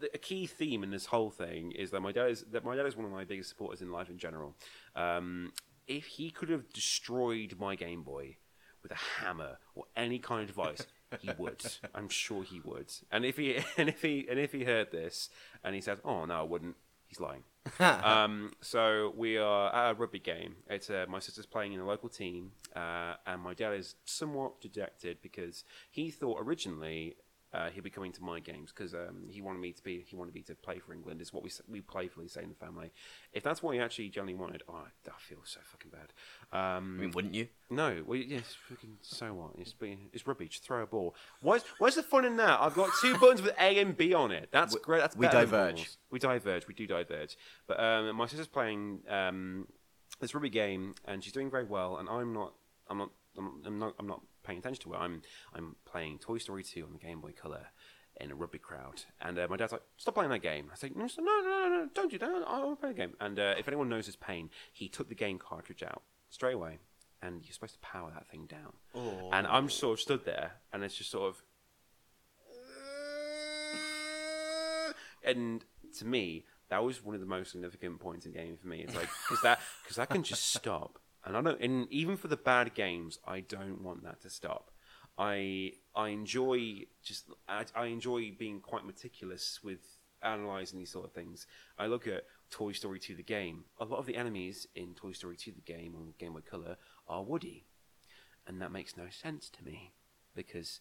[0.00, 2.74] the, a key theme in this whole thing is that my dad is that my
[2.74, 4.56] dad is one of my biggest supporters in life in general.
[4.96, 5.52] Um,
[5.86, 8.36] if he could have destroyed my Game Boy
[8.82, 10.86] with a hammer or any kind of device,
[11.20, 11.62] he would.
[11.94, 12.92] I'm sure he would.
[13.12, 15.28] And if he and if he and if he heard this
[15.62, 17.44] and he says, "Oh no, I wouldn't," he's lying.
[17.80, 20.56] um, so we are at a rugby game.
[20.68, 24.60] It's uh, my sister's playing in a local team, uh, and my dad is somewhat
[24.60, 27.16] dejected because he thought originally
[27.54, 30.16] uh, he'd be coming to my games because um, he wanted me to be he
[30.16, 31.20] wanted me to play for England.
[31.20, 32.92] Is what we we playfully say in the family.
[33.32, 36.12] If that's what he actually generally wanted, oh, that feels so fucking bad.
[36.58, 37.48] Um, I mean, wouldn't you?
[37.68, 39.50] no, well, yeah, fucking so what?
[39.58, 39.74] It's,
[40.12, 40.48] it's rugby.
[40.48, 41.14] Throw a ball.
[41.42, 42.60] Where's the fun in that?
[42.60, 44.48] I've got two buttons with A and B on it.
[44.50, 45.00] That's great.
[45.00, 45.90] That's we diverge.
[46.10, 46.66] We diverge.
[46.66, 47.36] We do diverge.
[47.66, 49.66] But um, my sister's playing um,
[50.20, 52.54] this rugby game, and she's doing very well, and I'm not.
[52.88, 53.10] I'm not.
[53.36, 53.94] I'm, I'm not.
[53.98, 54.98] I'm not paying attention to it.
[54.98, 55.22] I'm.
[55.54, 57.66] I'm playing Toy Story 2 on the Game Boy Color,
[58.20, 60.90] in a rugby crowd, and uh, my dad's like, "Stop playing that game." I say,
[60.94, 62.28] "No, no, no, no, don't do that.
[62.46, 65.08] I want to play the game." And uh, if anyone knows his pain, he took
[65.08, 66.78] the game cartridge out straight away,
[67.22, 68.72] and you're supposed to power that thing down.
[69.32, 71.42] And I'm sort of stood there, and it's just sort of,
[75.24, 75.64] and
[75.98, 78.80] to me, that was one of the most significant points in gaming for me.
[78.80, 81.60] It's like because that because that can just stop, and I don't.
[81.60, 84.70] And even for the bad games, I don't want that to stop.
[85.18, 89.80] I I enjoy just I, I enjoy being quite meticulous with
[90.22, 91.46] analyzing these sort of things.
[91.78, 93.64] I look at Toy Story 2 the game.
[93.78, 96.76] A lot of the enemies in Toy Story 2 the game on Game Boy Color
[97.08, 97.66] are Woody,
[98.46, 99.92] and that makes no sense to me
[100.34, 100.80] because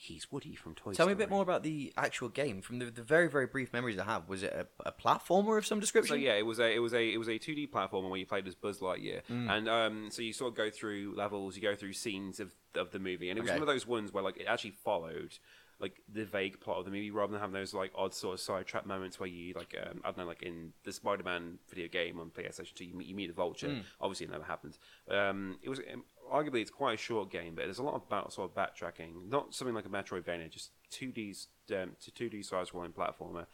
[0.00, 0.94] he's Woody from Toy Story.
[0.94, 1.08] Tell Story.
[1.08, 2.62] me a bit more about the actual game.
[2.62, 5.66] From the, the very very brief memories I have, was it a, a platformer of
[5.66, 6.14] some description?
[6.14, 8.18] So yeah, it was a it was a it was a two D platformer where
[8.18, 11.62] you played as Buzz Lightyear, and um, so you sort of go through levels, you
[11.62, 13.58] go through scenes of of the movie, and it was Okay.
[13.58, 15.38] one of those ones where like it actually followed
[15.80, 18.40] like the vague plot of the movie rather than having those like odd sort of
[18.40, 21.86] sidetrack moments where you like um, I don't know like in the Spider Man video
[21.86, 23.82] game on PlayStation Two, you meet, you meet the Vulture.
[24.00, 24.76] Obviously, it never happened.
[25.08, 28.02] Um, it was um, arguably it's quite a short game, but there's a lot of
[28.06, 29.28] about, sort of backtracking.
[29.28, 31.34] Not something like a Metroidvania, just two D
[31.74, 33.46] um, to two D side scrolling platformer.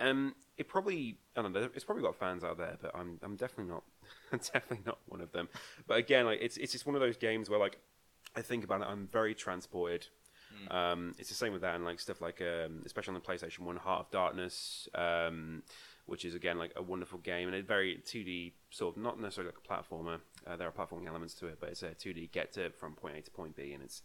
[0.00, 1.68] Um, it probably I don't know.
[1.74, 3.84] It's probably got fans out there, but I'm I'm definitely not.
[4.32, 5.48] I'm definitely not one of them.
[5.86, 7.78] But again, like it's it's just one of those games where like
[8.36, 10.08] I think about it, I'm very transported.
[10.70, 13.60] Um, it's the same with that, and like stuff like um, especially on the PlayStation
[13.60, 15.62] One, Heart of Darkness, um,
[16.06, 19.52] which is again like a wonderful game and a very 2D sort of not necessarily
[19.52, 20.20] like a platformer.
[20.46, 23.16] Uh, there are platforming elements to it, but it's a 2D get to from point
[23.16, 24.02] A to point B, and it's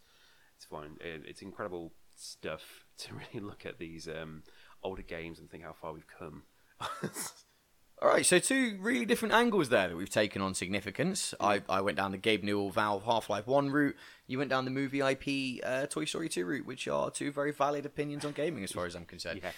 [0.56, 0.98] it's fine.
[1.02, 4.44] It, it's incredible stuff to really look at these um,
[4.84, 6.44] older games and think how far we've come.
[8.02, 11.34] All right, so two really different angles there that we've taken on significance.
[11.38, 13.98] I, I went down the Gabe Newell Valve Half Life 1 route.
[14.26, 17.52] You went down the movie IP uh, Toy Story 2 route, which are two very
[17.52, 19.42] valid opinions on gaming as far as I'm concerned.
[19.44, 19.54] yes.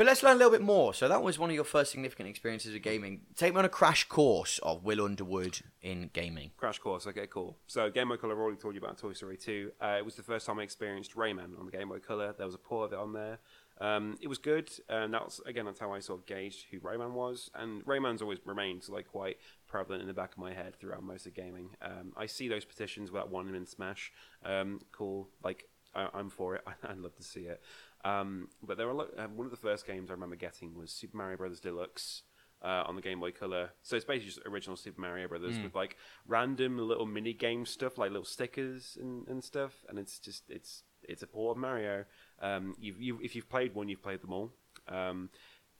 [0.00, 0.94] But let's learn a little bit more.
[0.94, 3.20] So that was one of your first significant experiences with gaming.
[3.36, 6.52] Take me on a crash course of Will Underwood in gaming.
[6.56, 7.06] Crash course.
[7.06, 7.58] Okay, cool.
[7.66, 8.40] So Game Boy Color.
[8.40, 9.72] Already told you about Toy Story 2.
[9.78, 12.34] Uh, it was the first time I experienced Rayman on the Game Boy Color.
[12.34, 13.40] There was a port of it on there.
[13.78, 17.12] Um, it was good, and that's again that's how I sort of gauged who Rayman
[17.12, 17.50] was.
[17.54, 19.36] And Rayman's always remained like quite
[19.68, 21.76] prevalent in the back of my head throughout most of gaming.
[21.82, 24.14] Um, I see those petitions about him in Smash.
[24.46, 26.64] Um, cool, like I, I'm for it.
[26.82, 27.60] I'd love to see it.
[28.04, 30.74] Um, but there are a lot, uh, one of the first games I remember getting
[30.74, 32.22] was Super Mario Brothers Deluxe
[32.62, 33.70] uh, on the Game Boy Color.
[33.82, 37.98] So it's basically just original Super Mario Brothers with like random little mini game stuff,
[37.98, 39.84] like little stickers and, and stuff.
[39.88, 42.04] And it's just it's it's a port of Mario.
[42.40, 44.52] Um, you've, you if you've played one, you've played them all.
[44.88, 45.30] Um,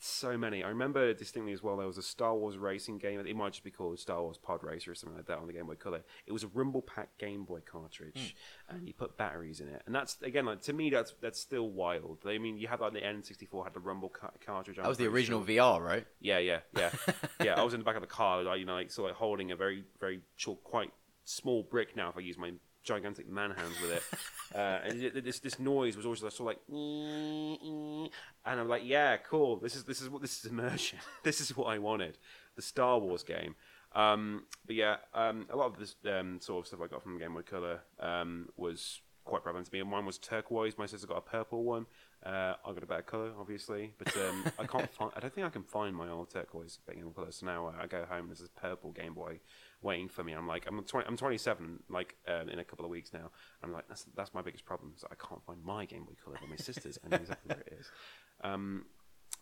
[0.01, 0.65] so many.
[0.65, 1.77] I remember distinctly as well.
[1.77, 3.21] There was a Star Wars racing game.
[3.21, 5.53] It might just be called Star Wars Pod Racer or something like that on the
[5.53, 6.03] Game Boy Color.
[6.27, 8.35] It was a Rumble Pack Game Boy cartridge,
[8.69, 8.77] hmm.
[8.77, 9.83] and you put batteries in it.
[9.87, 12.19] And that's again, like to me, that's that's still wild.
[12.27, 14.79] I mean, you had like the N64 had the Rumble ca- cartridge.
[14.79, 15.57] I'm That was the original sure.
[15.57, 16.07] VR, right?
[16.21, 16.91] Yeah, yeah, yeah,
[17.43, 17.61] yeah.
[17.61, 19.53] I was in the back of the car, like you know, like sort of holding
[19.53, 20.91] a very, very short, quite
[21.25, 21.95] small brick.
[21.95, 24.03] Now, if I use my gigantic man hands with it,
[24.55, 28.11] uh, and this this noise was always sort of like, and
[28.45, 29.57] I'm like, yeah, cool.
[29.57, 30.99] This is this is what this is immersion.
[31.23, 32.19] this is what I wanted.
[32.57, 33.55] The Star Wars game.
[33.93, 37.19] Um, but yeah, um, a lot of this um, sort of stuff I got from
[37.19, 39.81] Game Boy Color um, was quite prevalent to me.
[39.81, 40.79] And mine was turquoise.
[40.79, 41.87] My sister got a purple one.
[42.25, 45.11] Uh, I got a better color, obviously, but um, I can't find.
[45.17, 47.33] I don't think I can find my old turquoise Game Boy Color.
[47.33, 48.21] So now I go home.
[48.21, 49.41] and There's this purple Game Boy
[49.83, 50.33] waiting for me.
[50.33, 53.31] I'm like, I'm 20, I'm 27, like um, in a couple of weeks now.
[53.63, 56.37] I'm like, that's that's my biggest problem is I can't find my Game Boy Color,
[56.41, 56.99] but my sister's.
[57.05, 57.91] I know exactly where it is.
[58.43, 58.87] Um,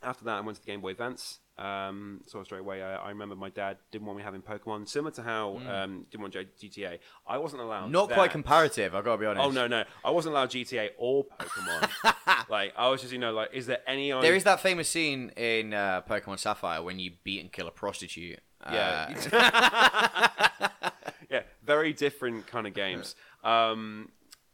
[0.03, 1.41] after that, I went to the Game Boy Advance.
[1.59, 5.11] Um, so straight away, I, I remember my dad didn't want me having Pokemon, similar
[5.13, 6.99] to how um, didn't want GTA.
[7.27, 7.91] I wasn't allowed.
[7.91, 8.15] Not that.
[8.15, 9.45] quite comparative, i got to be honest.
[9.45, 12.15] Oh no, no, I wasn't allowed GTA or Pokemon.
[12.49, 14.13] like I was just, you know, like, is there any?
[14.13, 17.73] There is that famous scene in uh, Pokemon Sapphire when you beat and kill a
[17.73, 18.39] prostitute.
[18.71, 19.15] Yeah.
[19.33, 20.69] Uh,
[21.31, 23.17] yeah, very different kind of games.
[23.43, 24.11] Um,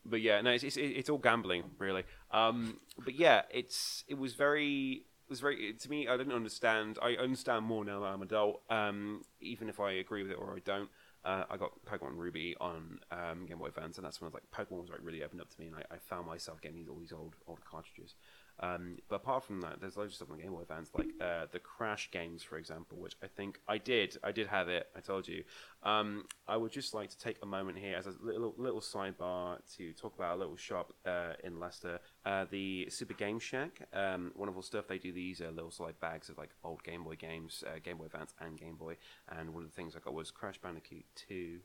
[0.07, 2.05] but yeah, no, it's, it's it's all gambling really.
[2.31, 6.09] Um, but yeah, it's it was very was very to me.
[6.09, 6.99] I didn't understand.
[7.03, 8.63] I understand more now that I'm adult.
[8.71, 10.89] Um, even if I agree with it or I don't.
[11.25, 14.35] Uh, I got Pokemon Ruby on um, Game Boy Advance, and that's when I was
[14.35, 16.77] like Pokemon was like really opened up to me, and I, I found myself getting
[16.77, 18.15] these all these old old cartridges.
[18.61, 21.47] Um, but apart from that, there's loads of stuff on Game Boy Advance, like uh,
[21.51, 24.17] the Crash games, for example, which I think I did.
[24.23, 24.87] I did have it.
[24.97, 25.43] I told you.
[25.83, 29.59] Um, I would just like to take a moment here as a little little sidebar
[29.77, 33.89] to talk about a little shop uh, in Leicester, uh, the Super Game Shack.
[33.93, 34.87] Um, wonderful stuff.
[34.87, 37.99] They do these uh, little side bags of like old Game Boy games, uh, Game
[37.99, 38.97] Boy Advance and Game Boy.
[39.29, 41.59] And one of the things I got was Crash Bandicoot Two.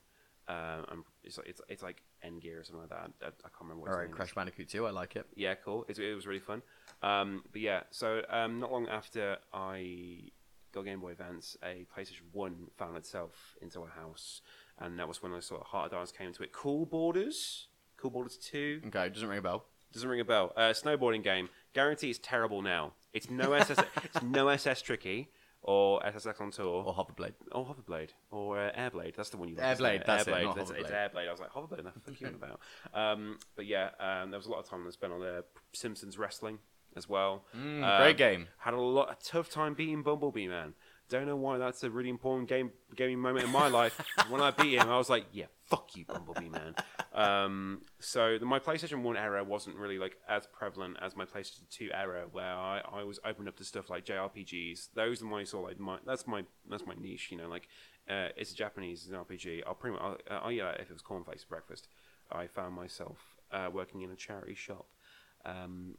[0.47, 3.11] Um, it's, it's it's like N Gear or something like that.
[3.21, 4.11] I, I can't remember what All right.
[4.11, 5.25] Crash Bandicoot 2, I like it.
[5.35, 5.85] Yeah, cool.
[5.87, 6.61] It, it was really fun.
[7.01, 10.31] Um, but yeah, so um, not long after I
[10.71, 14.41] got Game Boy Advance, a PlayStation One found itself into a house,
[14.79, 16.51] and that was when I saw Heart of Darkness came into it.
[16.51, 18.81] Cool Boarders, Cool Boarders Two.
[18.87, 19.65] Okay, doesn't ring a bell.
[19.93, 20.53] Doesn't ring a bell.
[20.55, 21.49] Uh, snowboarding game.
[21.73, 22.93] Guarantee it's terrible now.
[23.13, 23.85] It's no SSX.
[24.03, 25.29] it's no SSX Tricky
[25.61, 27.33] or SSX on tour Or Hoverblade.
[27.51, 29.15] or Hoverblade or uh, Airblade.
[29.15, 29.65] That's the one you like.
[29.77, 30.05] Airblade, it?
[30.05, 30.43] that's it, Airblade.
[30.45, 31.27] not It's, it's Airblade.
[31.27, 31.83] I was like Hoverblade.
[31.83, 32.59] What the fuck are you on about?
[32.93, 35.41] Um, but yeah, um, there was a lot of time that spent on uh,
[35.73, 36.59] Simpsons wrestling
[36.95, 37.43] as well.
[37.55, 38.47] Mm, Um, great game.
[38.59, 40.73] Had a lot a tough time beating Bumblebee, man.
[41.09, 43.99] Don't know why that's a really important game gaming moment in my life.
[44.29, 46.75] when I beat him, I was like, yeah, fuck you, Bumblebee, man.
[47.13, 51.69] Um, so the, my PlayStation One era wasn't really like as prevalent as my PlayStation
[51.69, 54.89] Two era, where I, I was opened up to stuff like JRPGs.
[54.93, 57.29] Those are my sort of like my that's my that's my niche.
[57.31, 57.67] You know, like
[58.09, 59.63] uh, it's a Japanese an RPG.
[59.65, 61.87] I'll pretty much I'll, I'll eat that if it was cornflakes for breakfast.
[62.31, 63.17] I found myself
[63.51, 64.87] uh, working in a charity shop.
[65.45, 65.95] Um,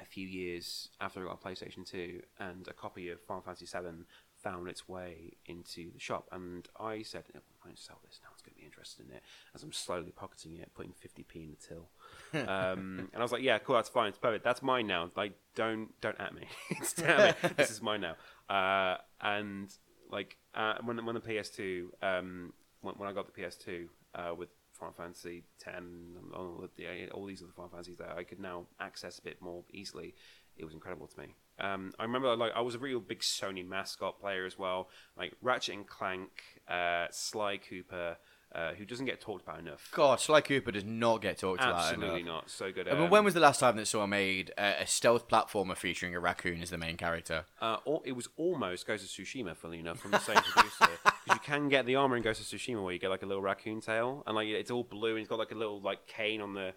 [0.00, 3.66] a few years after I got a PlayStation 2, and a copy of Final Fantasy
[3.66, 4.04] VII
[4.42, 6.28] found its way into the shop.
[6.32, 8.20] And I said, "Oh, I'm going to sell this.
[8.22, 9.22] No one's going to be interested in it.
[9.54, 12.48] As I'm slowly pocketing it, putting 50p in the till.
[12.48, 14.08] um, and I was like, yeah, cool, that's fine.
[14.08, 14.44] It's perfect.
[14.44, 15.10] That's mine now.
[15.16, 16.46] Like, don't don't at me.
[16.70, 17.56] it's damn it.
[17.56, 18.14] This is mine now.
[18.48, 19.72] Uh, and
[20.10, 24.48] like uh, when when the PS2, um, when, when I got the PS2 uh, with
[24.72, 28.66] Final Fantasy X and all, the, all these other Final Fantasies that I could now
[28.78, 30.14] access a bit more easily,
[30.56, 31.34] it was incredible to me.
[31.58, 35.34] Um, I remember like I was a real big Sony mascot player as well, like
[35.40, 36.30] Ratchet and Clank,
[36.68, 38.18] uh, Sly Cooper,
[38.54, 39.88] uh, who doesn't get talked about enough.
[39.92, 41.92] God, Sly Cooper does not get talked about enough.
[41.92, 42.50] Absolutely not.
[42.50, 42.86] So good.
[42.86, 46.14] Mean, Um, when was the last time that someone made a, a stealth platformer featuring
[46.14, 47.44] a raccoon as the main character?
[47.60, 50.88] Uh, al- it was almost Ghost of Tsushima, funnily enough, from the same producer.
[51.28, 53.42] You can get the armor in Ghost of Tsushima where you get like a little
[53.42, 56.40] raccoon tail, and like it's all blue, and it's got like a little like cane
[56.40, 56.72] on the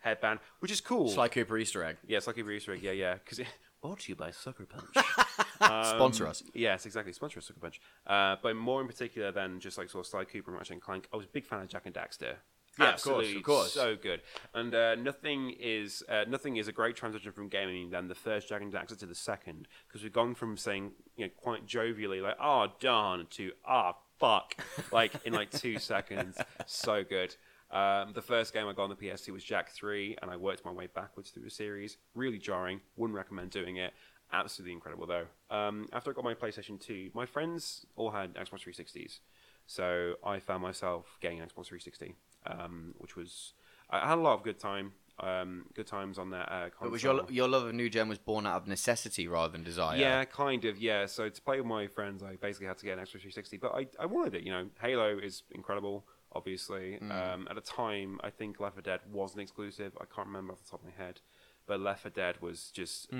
[0.00, 1.08] headband, which is cool.
[1.08, 1.98] Sly Cooper Easter egg.
[2.04, 2.82] yeah, Sly Cooper Easter egg.
[2.82, 3.14] Yeah, yeah.
[3.14, 3.40] Because
[3.80, 5.06] brought to you by Sucker Punch.
[5.62, 6.42] Um, Sponsor us.
[6.54, 7.12] Yes, exactly.
[7.12, 7.80] Sponsor us, Sucker Punch.
[8.06, 10.82] Uh, but more in particular than just like sort of Sly Cooper and Ratchet and
[10.82, 12.36] Clank, I was a big fan of Jak and Daxter.
[12.78, 13.72] Yeah, of course, of course.
[13.72, 14.22] so good.
[14.54, 18.48] And uh, nothing is uh, nothing is a great transition from gaming than the first
[18.48, 22.22] Jak and Daxter to the second, because we've gone from saying you know quite jovially
[22.22, 24.56] like "oh darn" to "ah fuck"
[24.90, 26.38] like in like two seconds.
[26.66, 27.36] So good.
[27.70, 30.62] Um, the first game I got on the PS2 was Jak 3, and I worked
[30.62, 31.96] my way backwards through the series.
[32.14, 32.82] Really jarring.
[32.96, 33.94] Wouldn't recommend doing it.
[34.32, 35.26] Absolutely incredible, though.
[35.50, 39.18] Um, after I got my PlayStation 2, my friends all had Xbox 360s.
[39.66, 42.14] So I found myself getting an Xbox 360,
[42.46, 43.52] um, which was.
[43.90, 44.92] I had a lot of good time.
[45.20, 46.78] Um, good times on that uh, console.
[46.80, 49.62] But was your your love of new gen was born out of necessity rather than
[49.62, 49.98] desire?
[49.98, 50.78] Yeah, kind of.
[50.78, 51.06] Yeah.
[51.06, 53.74] So to play with my friends, I basically had to get an Xbox 360, but
[53.74, 54.42] I, I wanted it.
[54.42, 56.06] You know, Halo is incredible.
[56.34, 59.92] Obviously, um, at a time, I think Left 4 Dead wasn't exclusive.
[60.00, 61.20] I can't remember off the top of my head,
[61.66, 63.12] but Left 4 Dead was just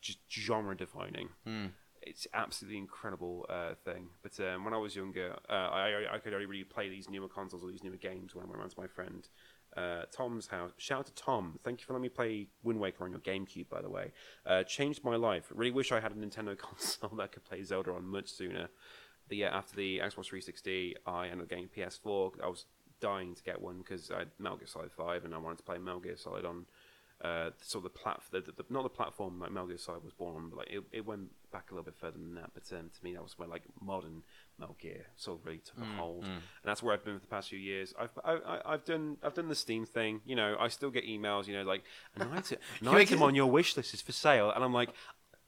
[0.00, 1.28] just genre defining.
[2.02, 4.08] It's absolutely incredible uh, thing.
[4.22, 7.28] But um, when I was younger, uh, I I could only really play these newer
[7.28, 9.28] consoles or these newer games when I went around to my friend
[9.76, 10.72] uh, Tom's house.
[10.76, 11.58] Shout out to Tom.
[11.64, 14.12] Thank you for letting me play Wind Waker on your GameCube, by the way.
[14.46, 15.44] Uh, changed my life.
[15.54, 18.68] Really wish I had a Nintendo console that could play Zelda on much sooner.
[19.28, 22.42] But yeah, after the Xbox 360, I ended up getting PS4.
[22.42, 22.64] I was
[23.00, 25.64] dying to get one because I had Metal Gear Solid 5 and I wanted to
[25.64, 26.66] play Metal Gear Solid on
[27.24, 30.12] uh, sort of the platform, the, the, not the platform like Metal Gear Solid was
[30.12, 32.50] born on, but like it, it went back a little bit further than that.
[32.54, 34.22] But um, to me, that was where like modern
[34.58, 37.26] Metal Gear sort of really took a hold, and that's where I've been for the
[37.26, 37.92] past few years.
[37.98, 40.20] I've I, I, I've done I've done the Steam thing.
[40.24, 41.46] You know, I still get emails.
[41.48, 41.82] You know, like
[42.16, 44.90] an item, an item it- on your wish list is for sale, and I'm like,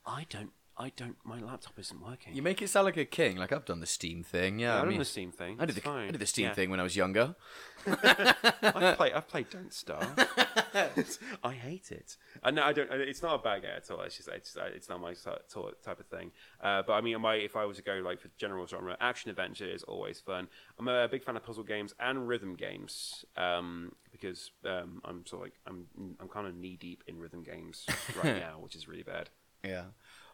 [0.07, 0.51] I don't.
[0.81, 1.17] I don't.
[1.25, 2.35] My laptop isn't working.
[2.35, 3.37] You make it sound like a king.
[3.37, 4.59] Like I've done the Steam thing.
[4.59, 5.57] Yeah, I I've done mean, the Steam thing.
[5.61, 6.09] I did the fine.
[6.09, 6.55] I did the Steam Yeah.
[6.55, 7.35] thing when I was younger.
[7.87, 9.13] I've played.
[9.13, 10.09] I've played Don't Starve.
[11.45, 12.17] I hate it.
[12.43, 12.63] I know.
[12.63, 12.91] I don't.
[12.93, 14.01] It's not a bad game at all.
[14.01, 14.29] It's just.
[14.29, 14.57] It's.
[14.75, 16.31] It's not my sort of type of thing.
[16.63, 19.31] Uh, but I mean, my, if I was to go like for general genre, action
[19.31, 20.49] adventure is always fun.
[20.79, 25.43] I'm a big fan of puzzle games and rhythm games um, because um, I'm sort
[25.43, 26.17] of like I'm.
[26.21, 27.85] I'm kind of knee deep in rhythm games
[28.17, 29.29] right now, which is really bad.
[29.65, 29.85] Yeah.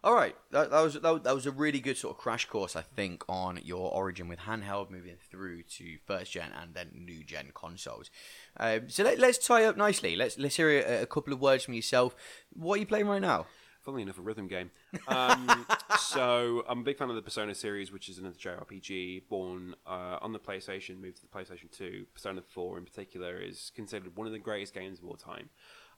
[0.05, 0.37] All right.
[0.53, 3.25] That, that was that, that was a really good sort of crash course, I think,
[3.29, 8.11] on your origin with handheld moving through to first gen and then new gen consoles.
[8.57, 10.15] Um, so let, let's tie up nicely.
[10.15, 12.15] Let's let's hear a, a couple of words from yourself.
[12.53, 13.47] What are you playing right now?
[13.83, 14.71] Funnily enough, a rhythm game.
[15.07, 15.67] Um,
[15.99, 20.19] so I'm a big fan of the Persona series, which is another JRPG born uh,
[20.21, 22.07] on the PlayStation, moved to the PlayStation 2.
[22.13, 25.51] Persona 4, in particular, is considered one of the greatest games of all time.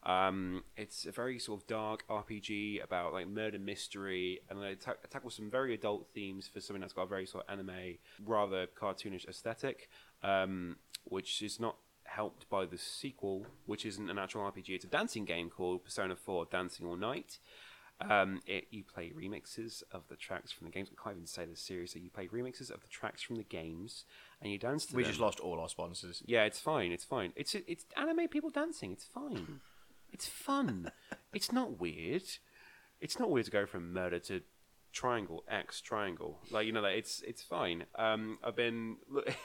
[0.05, 4.94] Um, it's a very sort of dark RPG about like murder mystery, and it ta-
[5.11, 8.66] tackles some very adult themes for something that's got a very sort of anime, rather
[8.66, 9.88] cartoonish aesthetic,
[10.22, 14.70] um, which is not helped by the sequel, which isn't an actual RPG.
[14.70, 17.38] It's a dancing game called Persona 4 Dancing All Night.
[18.01, 20.88] Um, it, you play remixes of the tracks from the games.
[20.92, 22.01] I can't even say this seriously.
[22.01, 24.05] You play remixes of the tracks from the games,
[24.40, 25.11] and you dance to We them.
[25.11, 26.22] just lost all our sponsors.
[26.24, 26.92] Yeah, it's fine.
[26.92, 27.32] It's fine.
[27.34, 28.92] It's it's anime people dancing.
[28.92, 29.61] It's fine.
[30.12, 30.90] It's fun.
[31.34, 32.24] it's not weird.
[33.00, 34.42] It's not weird to go from murder to
[34.90, 36.40] triangle X triangle.
[36.50, 37.84] Like you know, like, it's it's fine.
[37.96, 38.96] Um, I've been.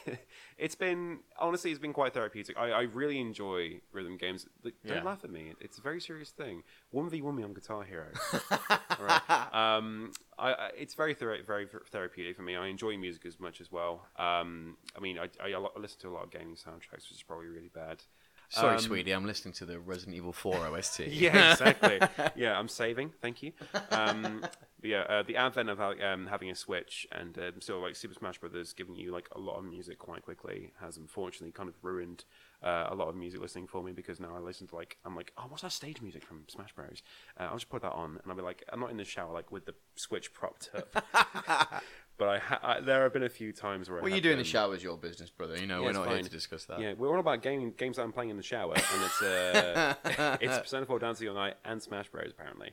[0.56, 2.56] It's been honestly, it's been quite therapeutic.
[2.58, 4.46] I, I really enjoy rhythm games.
[4.64, 5.04] Like, Don't Yeah.
[5.04, 5.54] laugh at me.
[5.60, 6.64] It's a very serious thing.
[6.92, 8.08] One v one me on Guitar Hero.
[9.00, 9.54] Alright.
[9.54, 12.56] Um, I, I, it's very thera- very therapeutic for me.
[12.56, 14.08] I enjoy music as much as well.
[14.18, 17.24] Um, I mean, I, I, I listen to a lot of gaming soundtracks, which is
[17.24, 18.02] probably really bad.
[18.50, 21.00] Sorry, Um, sweetie, I'm listening to the Resident Evil 4 OST.
[21.08, 22.00] Yeah, exactly.
[22.36, 23.12] yeah, I'm saving.
[23.22, 23.52] Thank you.
[23.90, 24.46] Um,
[24.84, 28.38] yeah, uh, the advent of um, having a Switch and um, still like Super Smash
[28.40, 32.26] Brothers giving you like a lot of music quite quickly has unfortunately kind of ruined
[32.62, 35.16] uh, a lot of music listening for me because now I listen to like I'm
[35.16, 37.02] like, oh, what's that stage music from Smash Bros?
[37.40, 39.34] Uh, I'll just put that on and I'll be like, I'm not in the shower
[39.34, 41.84] like with the Switch propped up.
[42.18, 44.24] but I, ha- I there have been a few times where I What you have
[44.24, 45.58] do in the been- shower is your business, brother.
[45.58, 46.24] You know, Yeah, we're it's not here fine.
[46.26, 46.80] to discuss that.
[46.80, 49.94] Yeah, we're all about gaming games that I'm playing in the shower, and it's uh,
[50.42, 52.32] it's Persona 4 Dancing All Night and Smash Bros.
[52.32, 52.72] Apparently.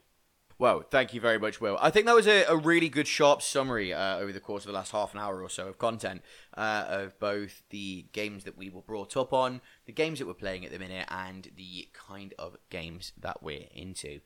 [0.58, 1.78] Well, thank you very much, Will.
[1.80, 4.66] I think that was a, a really good, sharp summary uh, over the course of
[4.66, 6.20] the last half an hour or so of content
[6.54, 10.34] uh, of both the games that we were brought up on, the games that we're
[10.34, 14.20] playing at the minute, and the kind of games that we're into.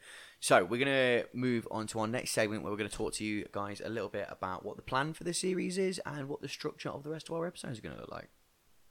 [0.45, 3.15] So, we're going to move on to our next segment where we're going to talk
[3.15, 6.29] to you guys a little bit about what the plan for the series is and
[6.29, 8.29] what the structure of the rest of our episodes is going to look like.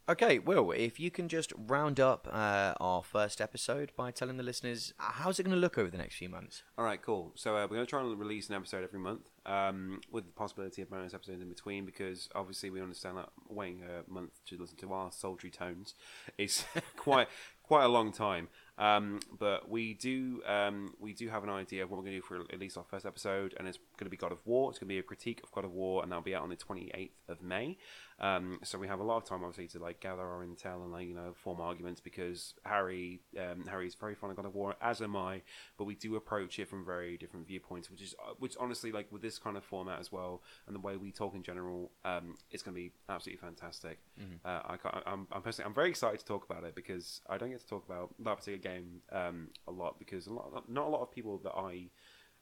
[0.10, 4.44] Okay, Will, if you can just round up uh, our first episode by telling the
[4.44, 6.64] listeners uh, how's it going to look over the next few months?
[6.76, 7.34] All right, cool.
[7.36, 10.32] So uh, we're going to try and release an episode every month, um, with the
[10.32, 14.58] possibility of bonus episodes in between, because obviously we understand that waiting a month to
[14.58, 15.94] listen to our sultry tones
[16.40, 16.66] is
[16.98, 17.28] quite
[17.62, 18.48] quite a long time.
[18.78, 22.22] Um, but we do um, we do have an idea of what we're going to
[22.22, 24.70] do for at least our first episode, and it's going to be God of War.
[24.70, 26.50] It's going to be a critique of God of War, and that'll be out on
[26.50, 27.78] the twenty eighth of May.
[28.20, 30.92] Um, so we have a lot of time, obviously, to like gather our intel and
[30.92, 34.56] like you know form arguments because Harry um, Harry is very fond of God of
[34.56, 35.42] War, as am I.
[35.78, 39.12] But we do approach it from very different viewpoints, which is uh, which honestly, like
[39.12, 42.36] with this kind of format as well, and the way we talk in general, um,
[42.52, 44.00] it's going to be absolutely fantastic.
[44.46, 47.38] Uh, I can't, I'm, I'm personally I'm very excited to talk about it because I
[47.38, 50.88] don't get to talk about that particular game um, a lot because a lot, not
[50.88, 51.90] a lot of people that I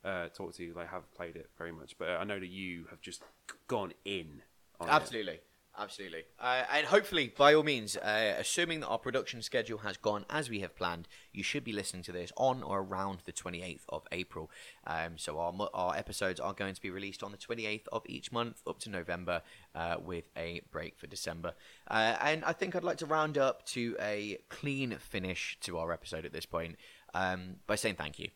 [0.04, 3.02] uh, talk to like have played it very much, but I know that you have
[3.02, 3.24] just
[3.68, 4.42] gone in.
[4.80, 4.92] On it.
[4.92, 5.40] Absolutely.
[5.78, 6.24] Absolutely.
[6.38, 10.50] Uh, and hopefully, by all means, uh, assuming that our production schedule has gone as
[10.50, 14.04] we have planned, you should be listening to this on or around the 28th of
[14.12, 14.52] April.
[14.86, 18.32] Um, so our, our episodes are going to be released on the 28th of each
[18.34, 19.42] month up to November
[19.74, 21.54] uh, with a break for December.
[21.90, 25.94] Uh, and I think I'd like to round up to a clean finish to our
[25.94, 26.76] episode at this point
[27.14, 28.30] um, by saying thank you.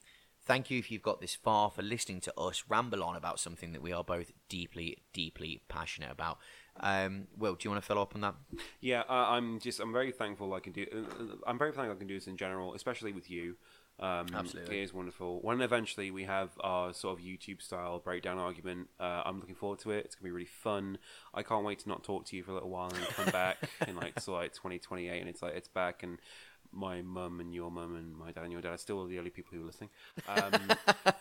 [0.45, 3.73] Thank you if you've got this far for listening to us ramble on about something
[3.73, 6.37] that we are both deeply, deeply passionate about.
[6.79, 8.35] Um, Will, do you want to follow up on that?
[8.79, 10.85] Yeah, uh, I'm just I'm very thankful I can do.
[10.93, 13.55] Uh, I'm very thankful I can do this in general, especially with you.
[13.97, 14.81] Um, Absolutely.
[14.81, 15.39] it is wonderful.
[15.41, 19.79] When eventually we have our sort of YouTube style breakdown argument, uh, I'm looking forward
[19.79, 20.05] to it.
[20.05, 20.97] It's gonna be really fun.
[21.33, 23.57] I can't wait to not talk to you for a little while and come back
[23.87, 26.19] in like so like 2028, and it's like it's back and.
[26.75, 29.31] My mum and your mum and my dad and your dad are still the only
[29.31, 29.89] people who are listening.
[30.27, 30.53] Um,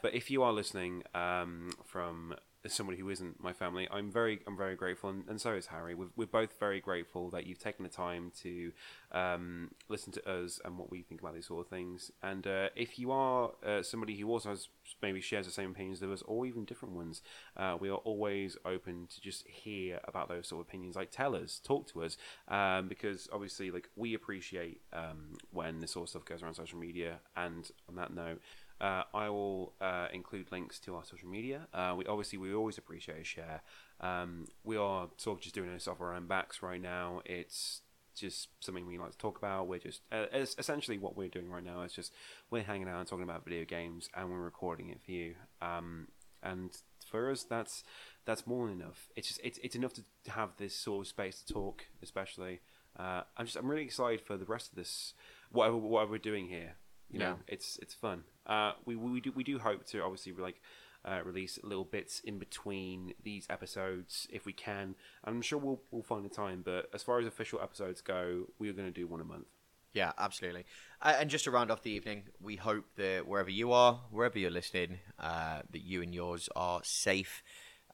[0.03, 2.35] but if you are listening um, from
[2.69, 5.95] somebody who isn't my family, I'm very, I'm very grateful, and, and so is Harry.
[5.95, 8.73] We're, we're both very grateful that you've taken the time to
[9.13, 12.11] um, listen to us and what we think about these sort of things.
[12.23, 14.69] And uh, if you are uh, somebody who also has
[15.03, 17.23] maybe shares the same opinions as us, or even different ones,
[17.57, 20.97] uh, we are always open to just hear about those sort of opinions.
[20.97, 22.17] Like, tell us, talk to us,
[22.49, 26.79] um, because obviously, like we appreciate um, when this sort of stuff goes around social
[26.79, 27.19] media.
[27.37, 28.41] And on that note.
[28.85, 31.69] Uh, I will uh, include links to our social media.
[31.73, 33.63] Uh, we obviously we always appreciate a share.
[34.01, 37.23] Um, we are sort of just doing this off our own backs right now.
[37.25, 37.81] It's
[38.15, 39.69] just something we like to talk about.
[39.69, 40.27] We're just uh,
[40.59, 42.13] essentially what we're doing right now is just
[42.51, 45.35] we're hanging out and talking about video games, and we're recording it for you.
[45.63, 46.09] Um,
[46.43, 46.71] and
[47.11, 47.85] for us, that's
[48.27, 49.09] that's more than enough.
[49.17, 52.61] It's just it's it's enough to have this sort of space to talk, especially.
[52.99, 55.15] Uh, I'm just I'm really excited for the rest of this
[55.51, 56.75] whatever whatever we're doing here.
[57.11, 57.55] You know, Yeah.
[57.55, 58.25] it's it's fun.
[58.47, 60.61] Uh, we we do we do hope to obviously like
[61.05, 64.95] uh, release little bits in between these episodes if we can.
[65.25, 66.63] I'm sure we'll we'll find the time.
[66.65, 69.47] But as far as official episodes go, we are going to do one a month.
[69.93, 70.65] Yeah, absolutely.
[71.01, 74.39] Uh, and just to round off the evening, we hope that wherever you are, wherever
[74.39, 77.45] you're listening, uh, that you and yours are safe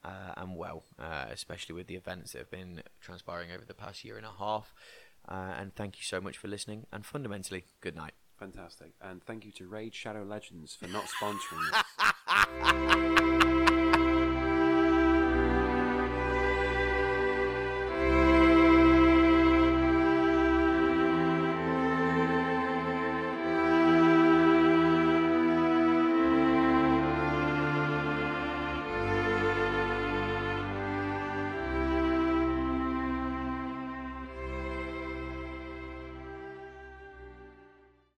[0.03, 4.03] uh, and well, uh, especially with the events that have been transpiring over the past
[4.03, 4.73] year and a half.
[5.27, 6.87] And thank you so much for listening.
[6.91, 8.13] And fundamentally, good night.
[8.41, 8.93] Fantastic.
[8.99, 13.07] And thank you to Raid Shadow Legends for not sponsoring this.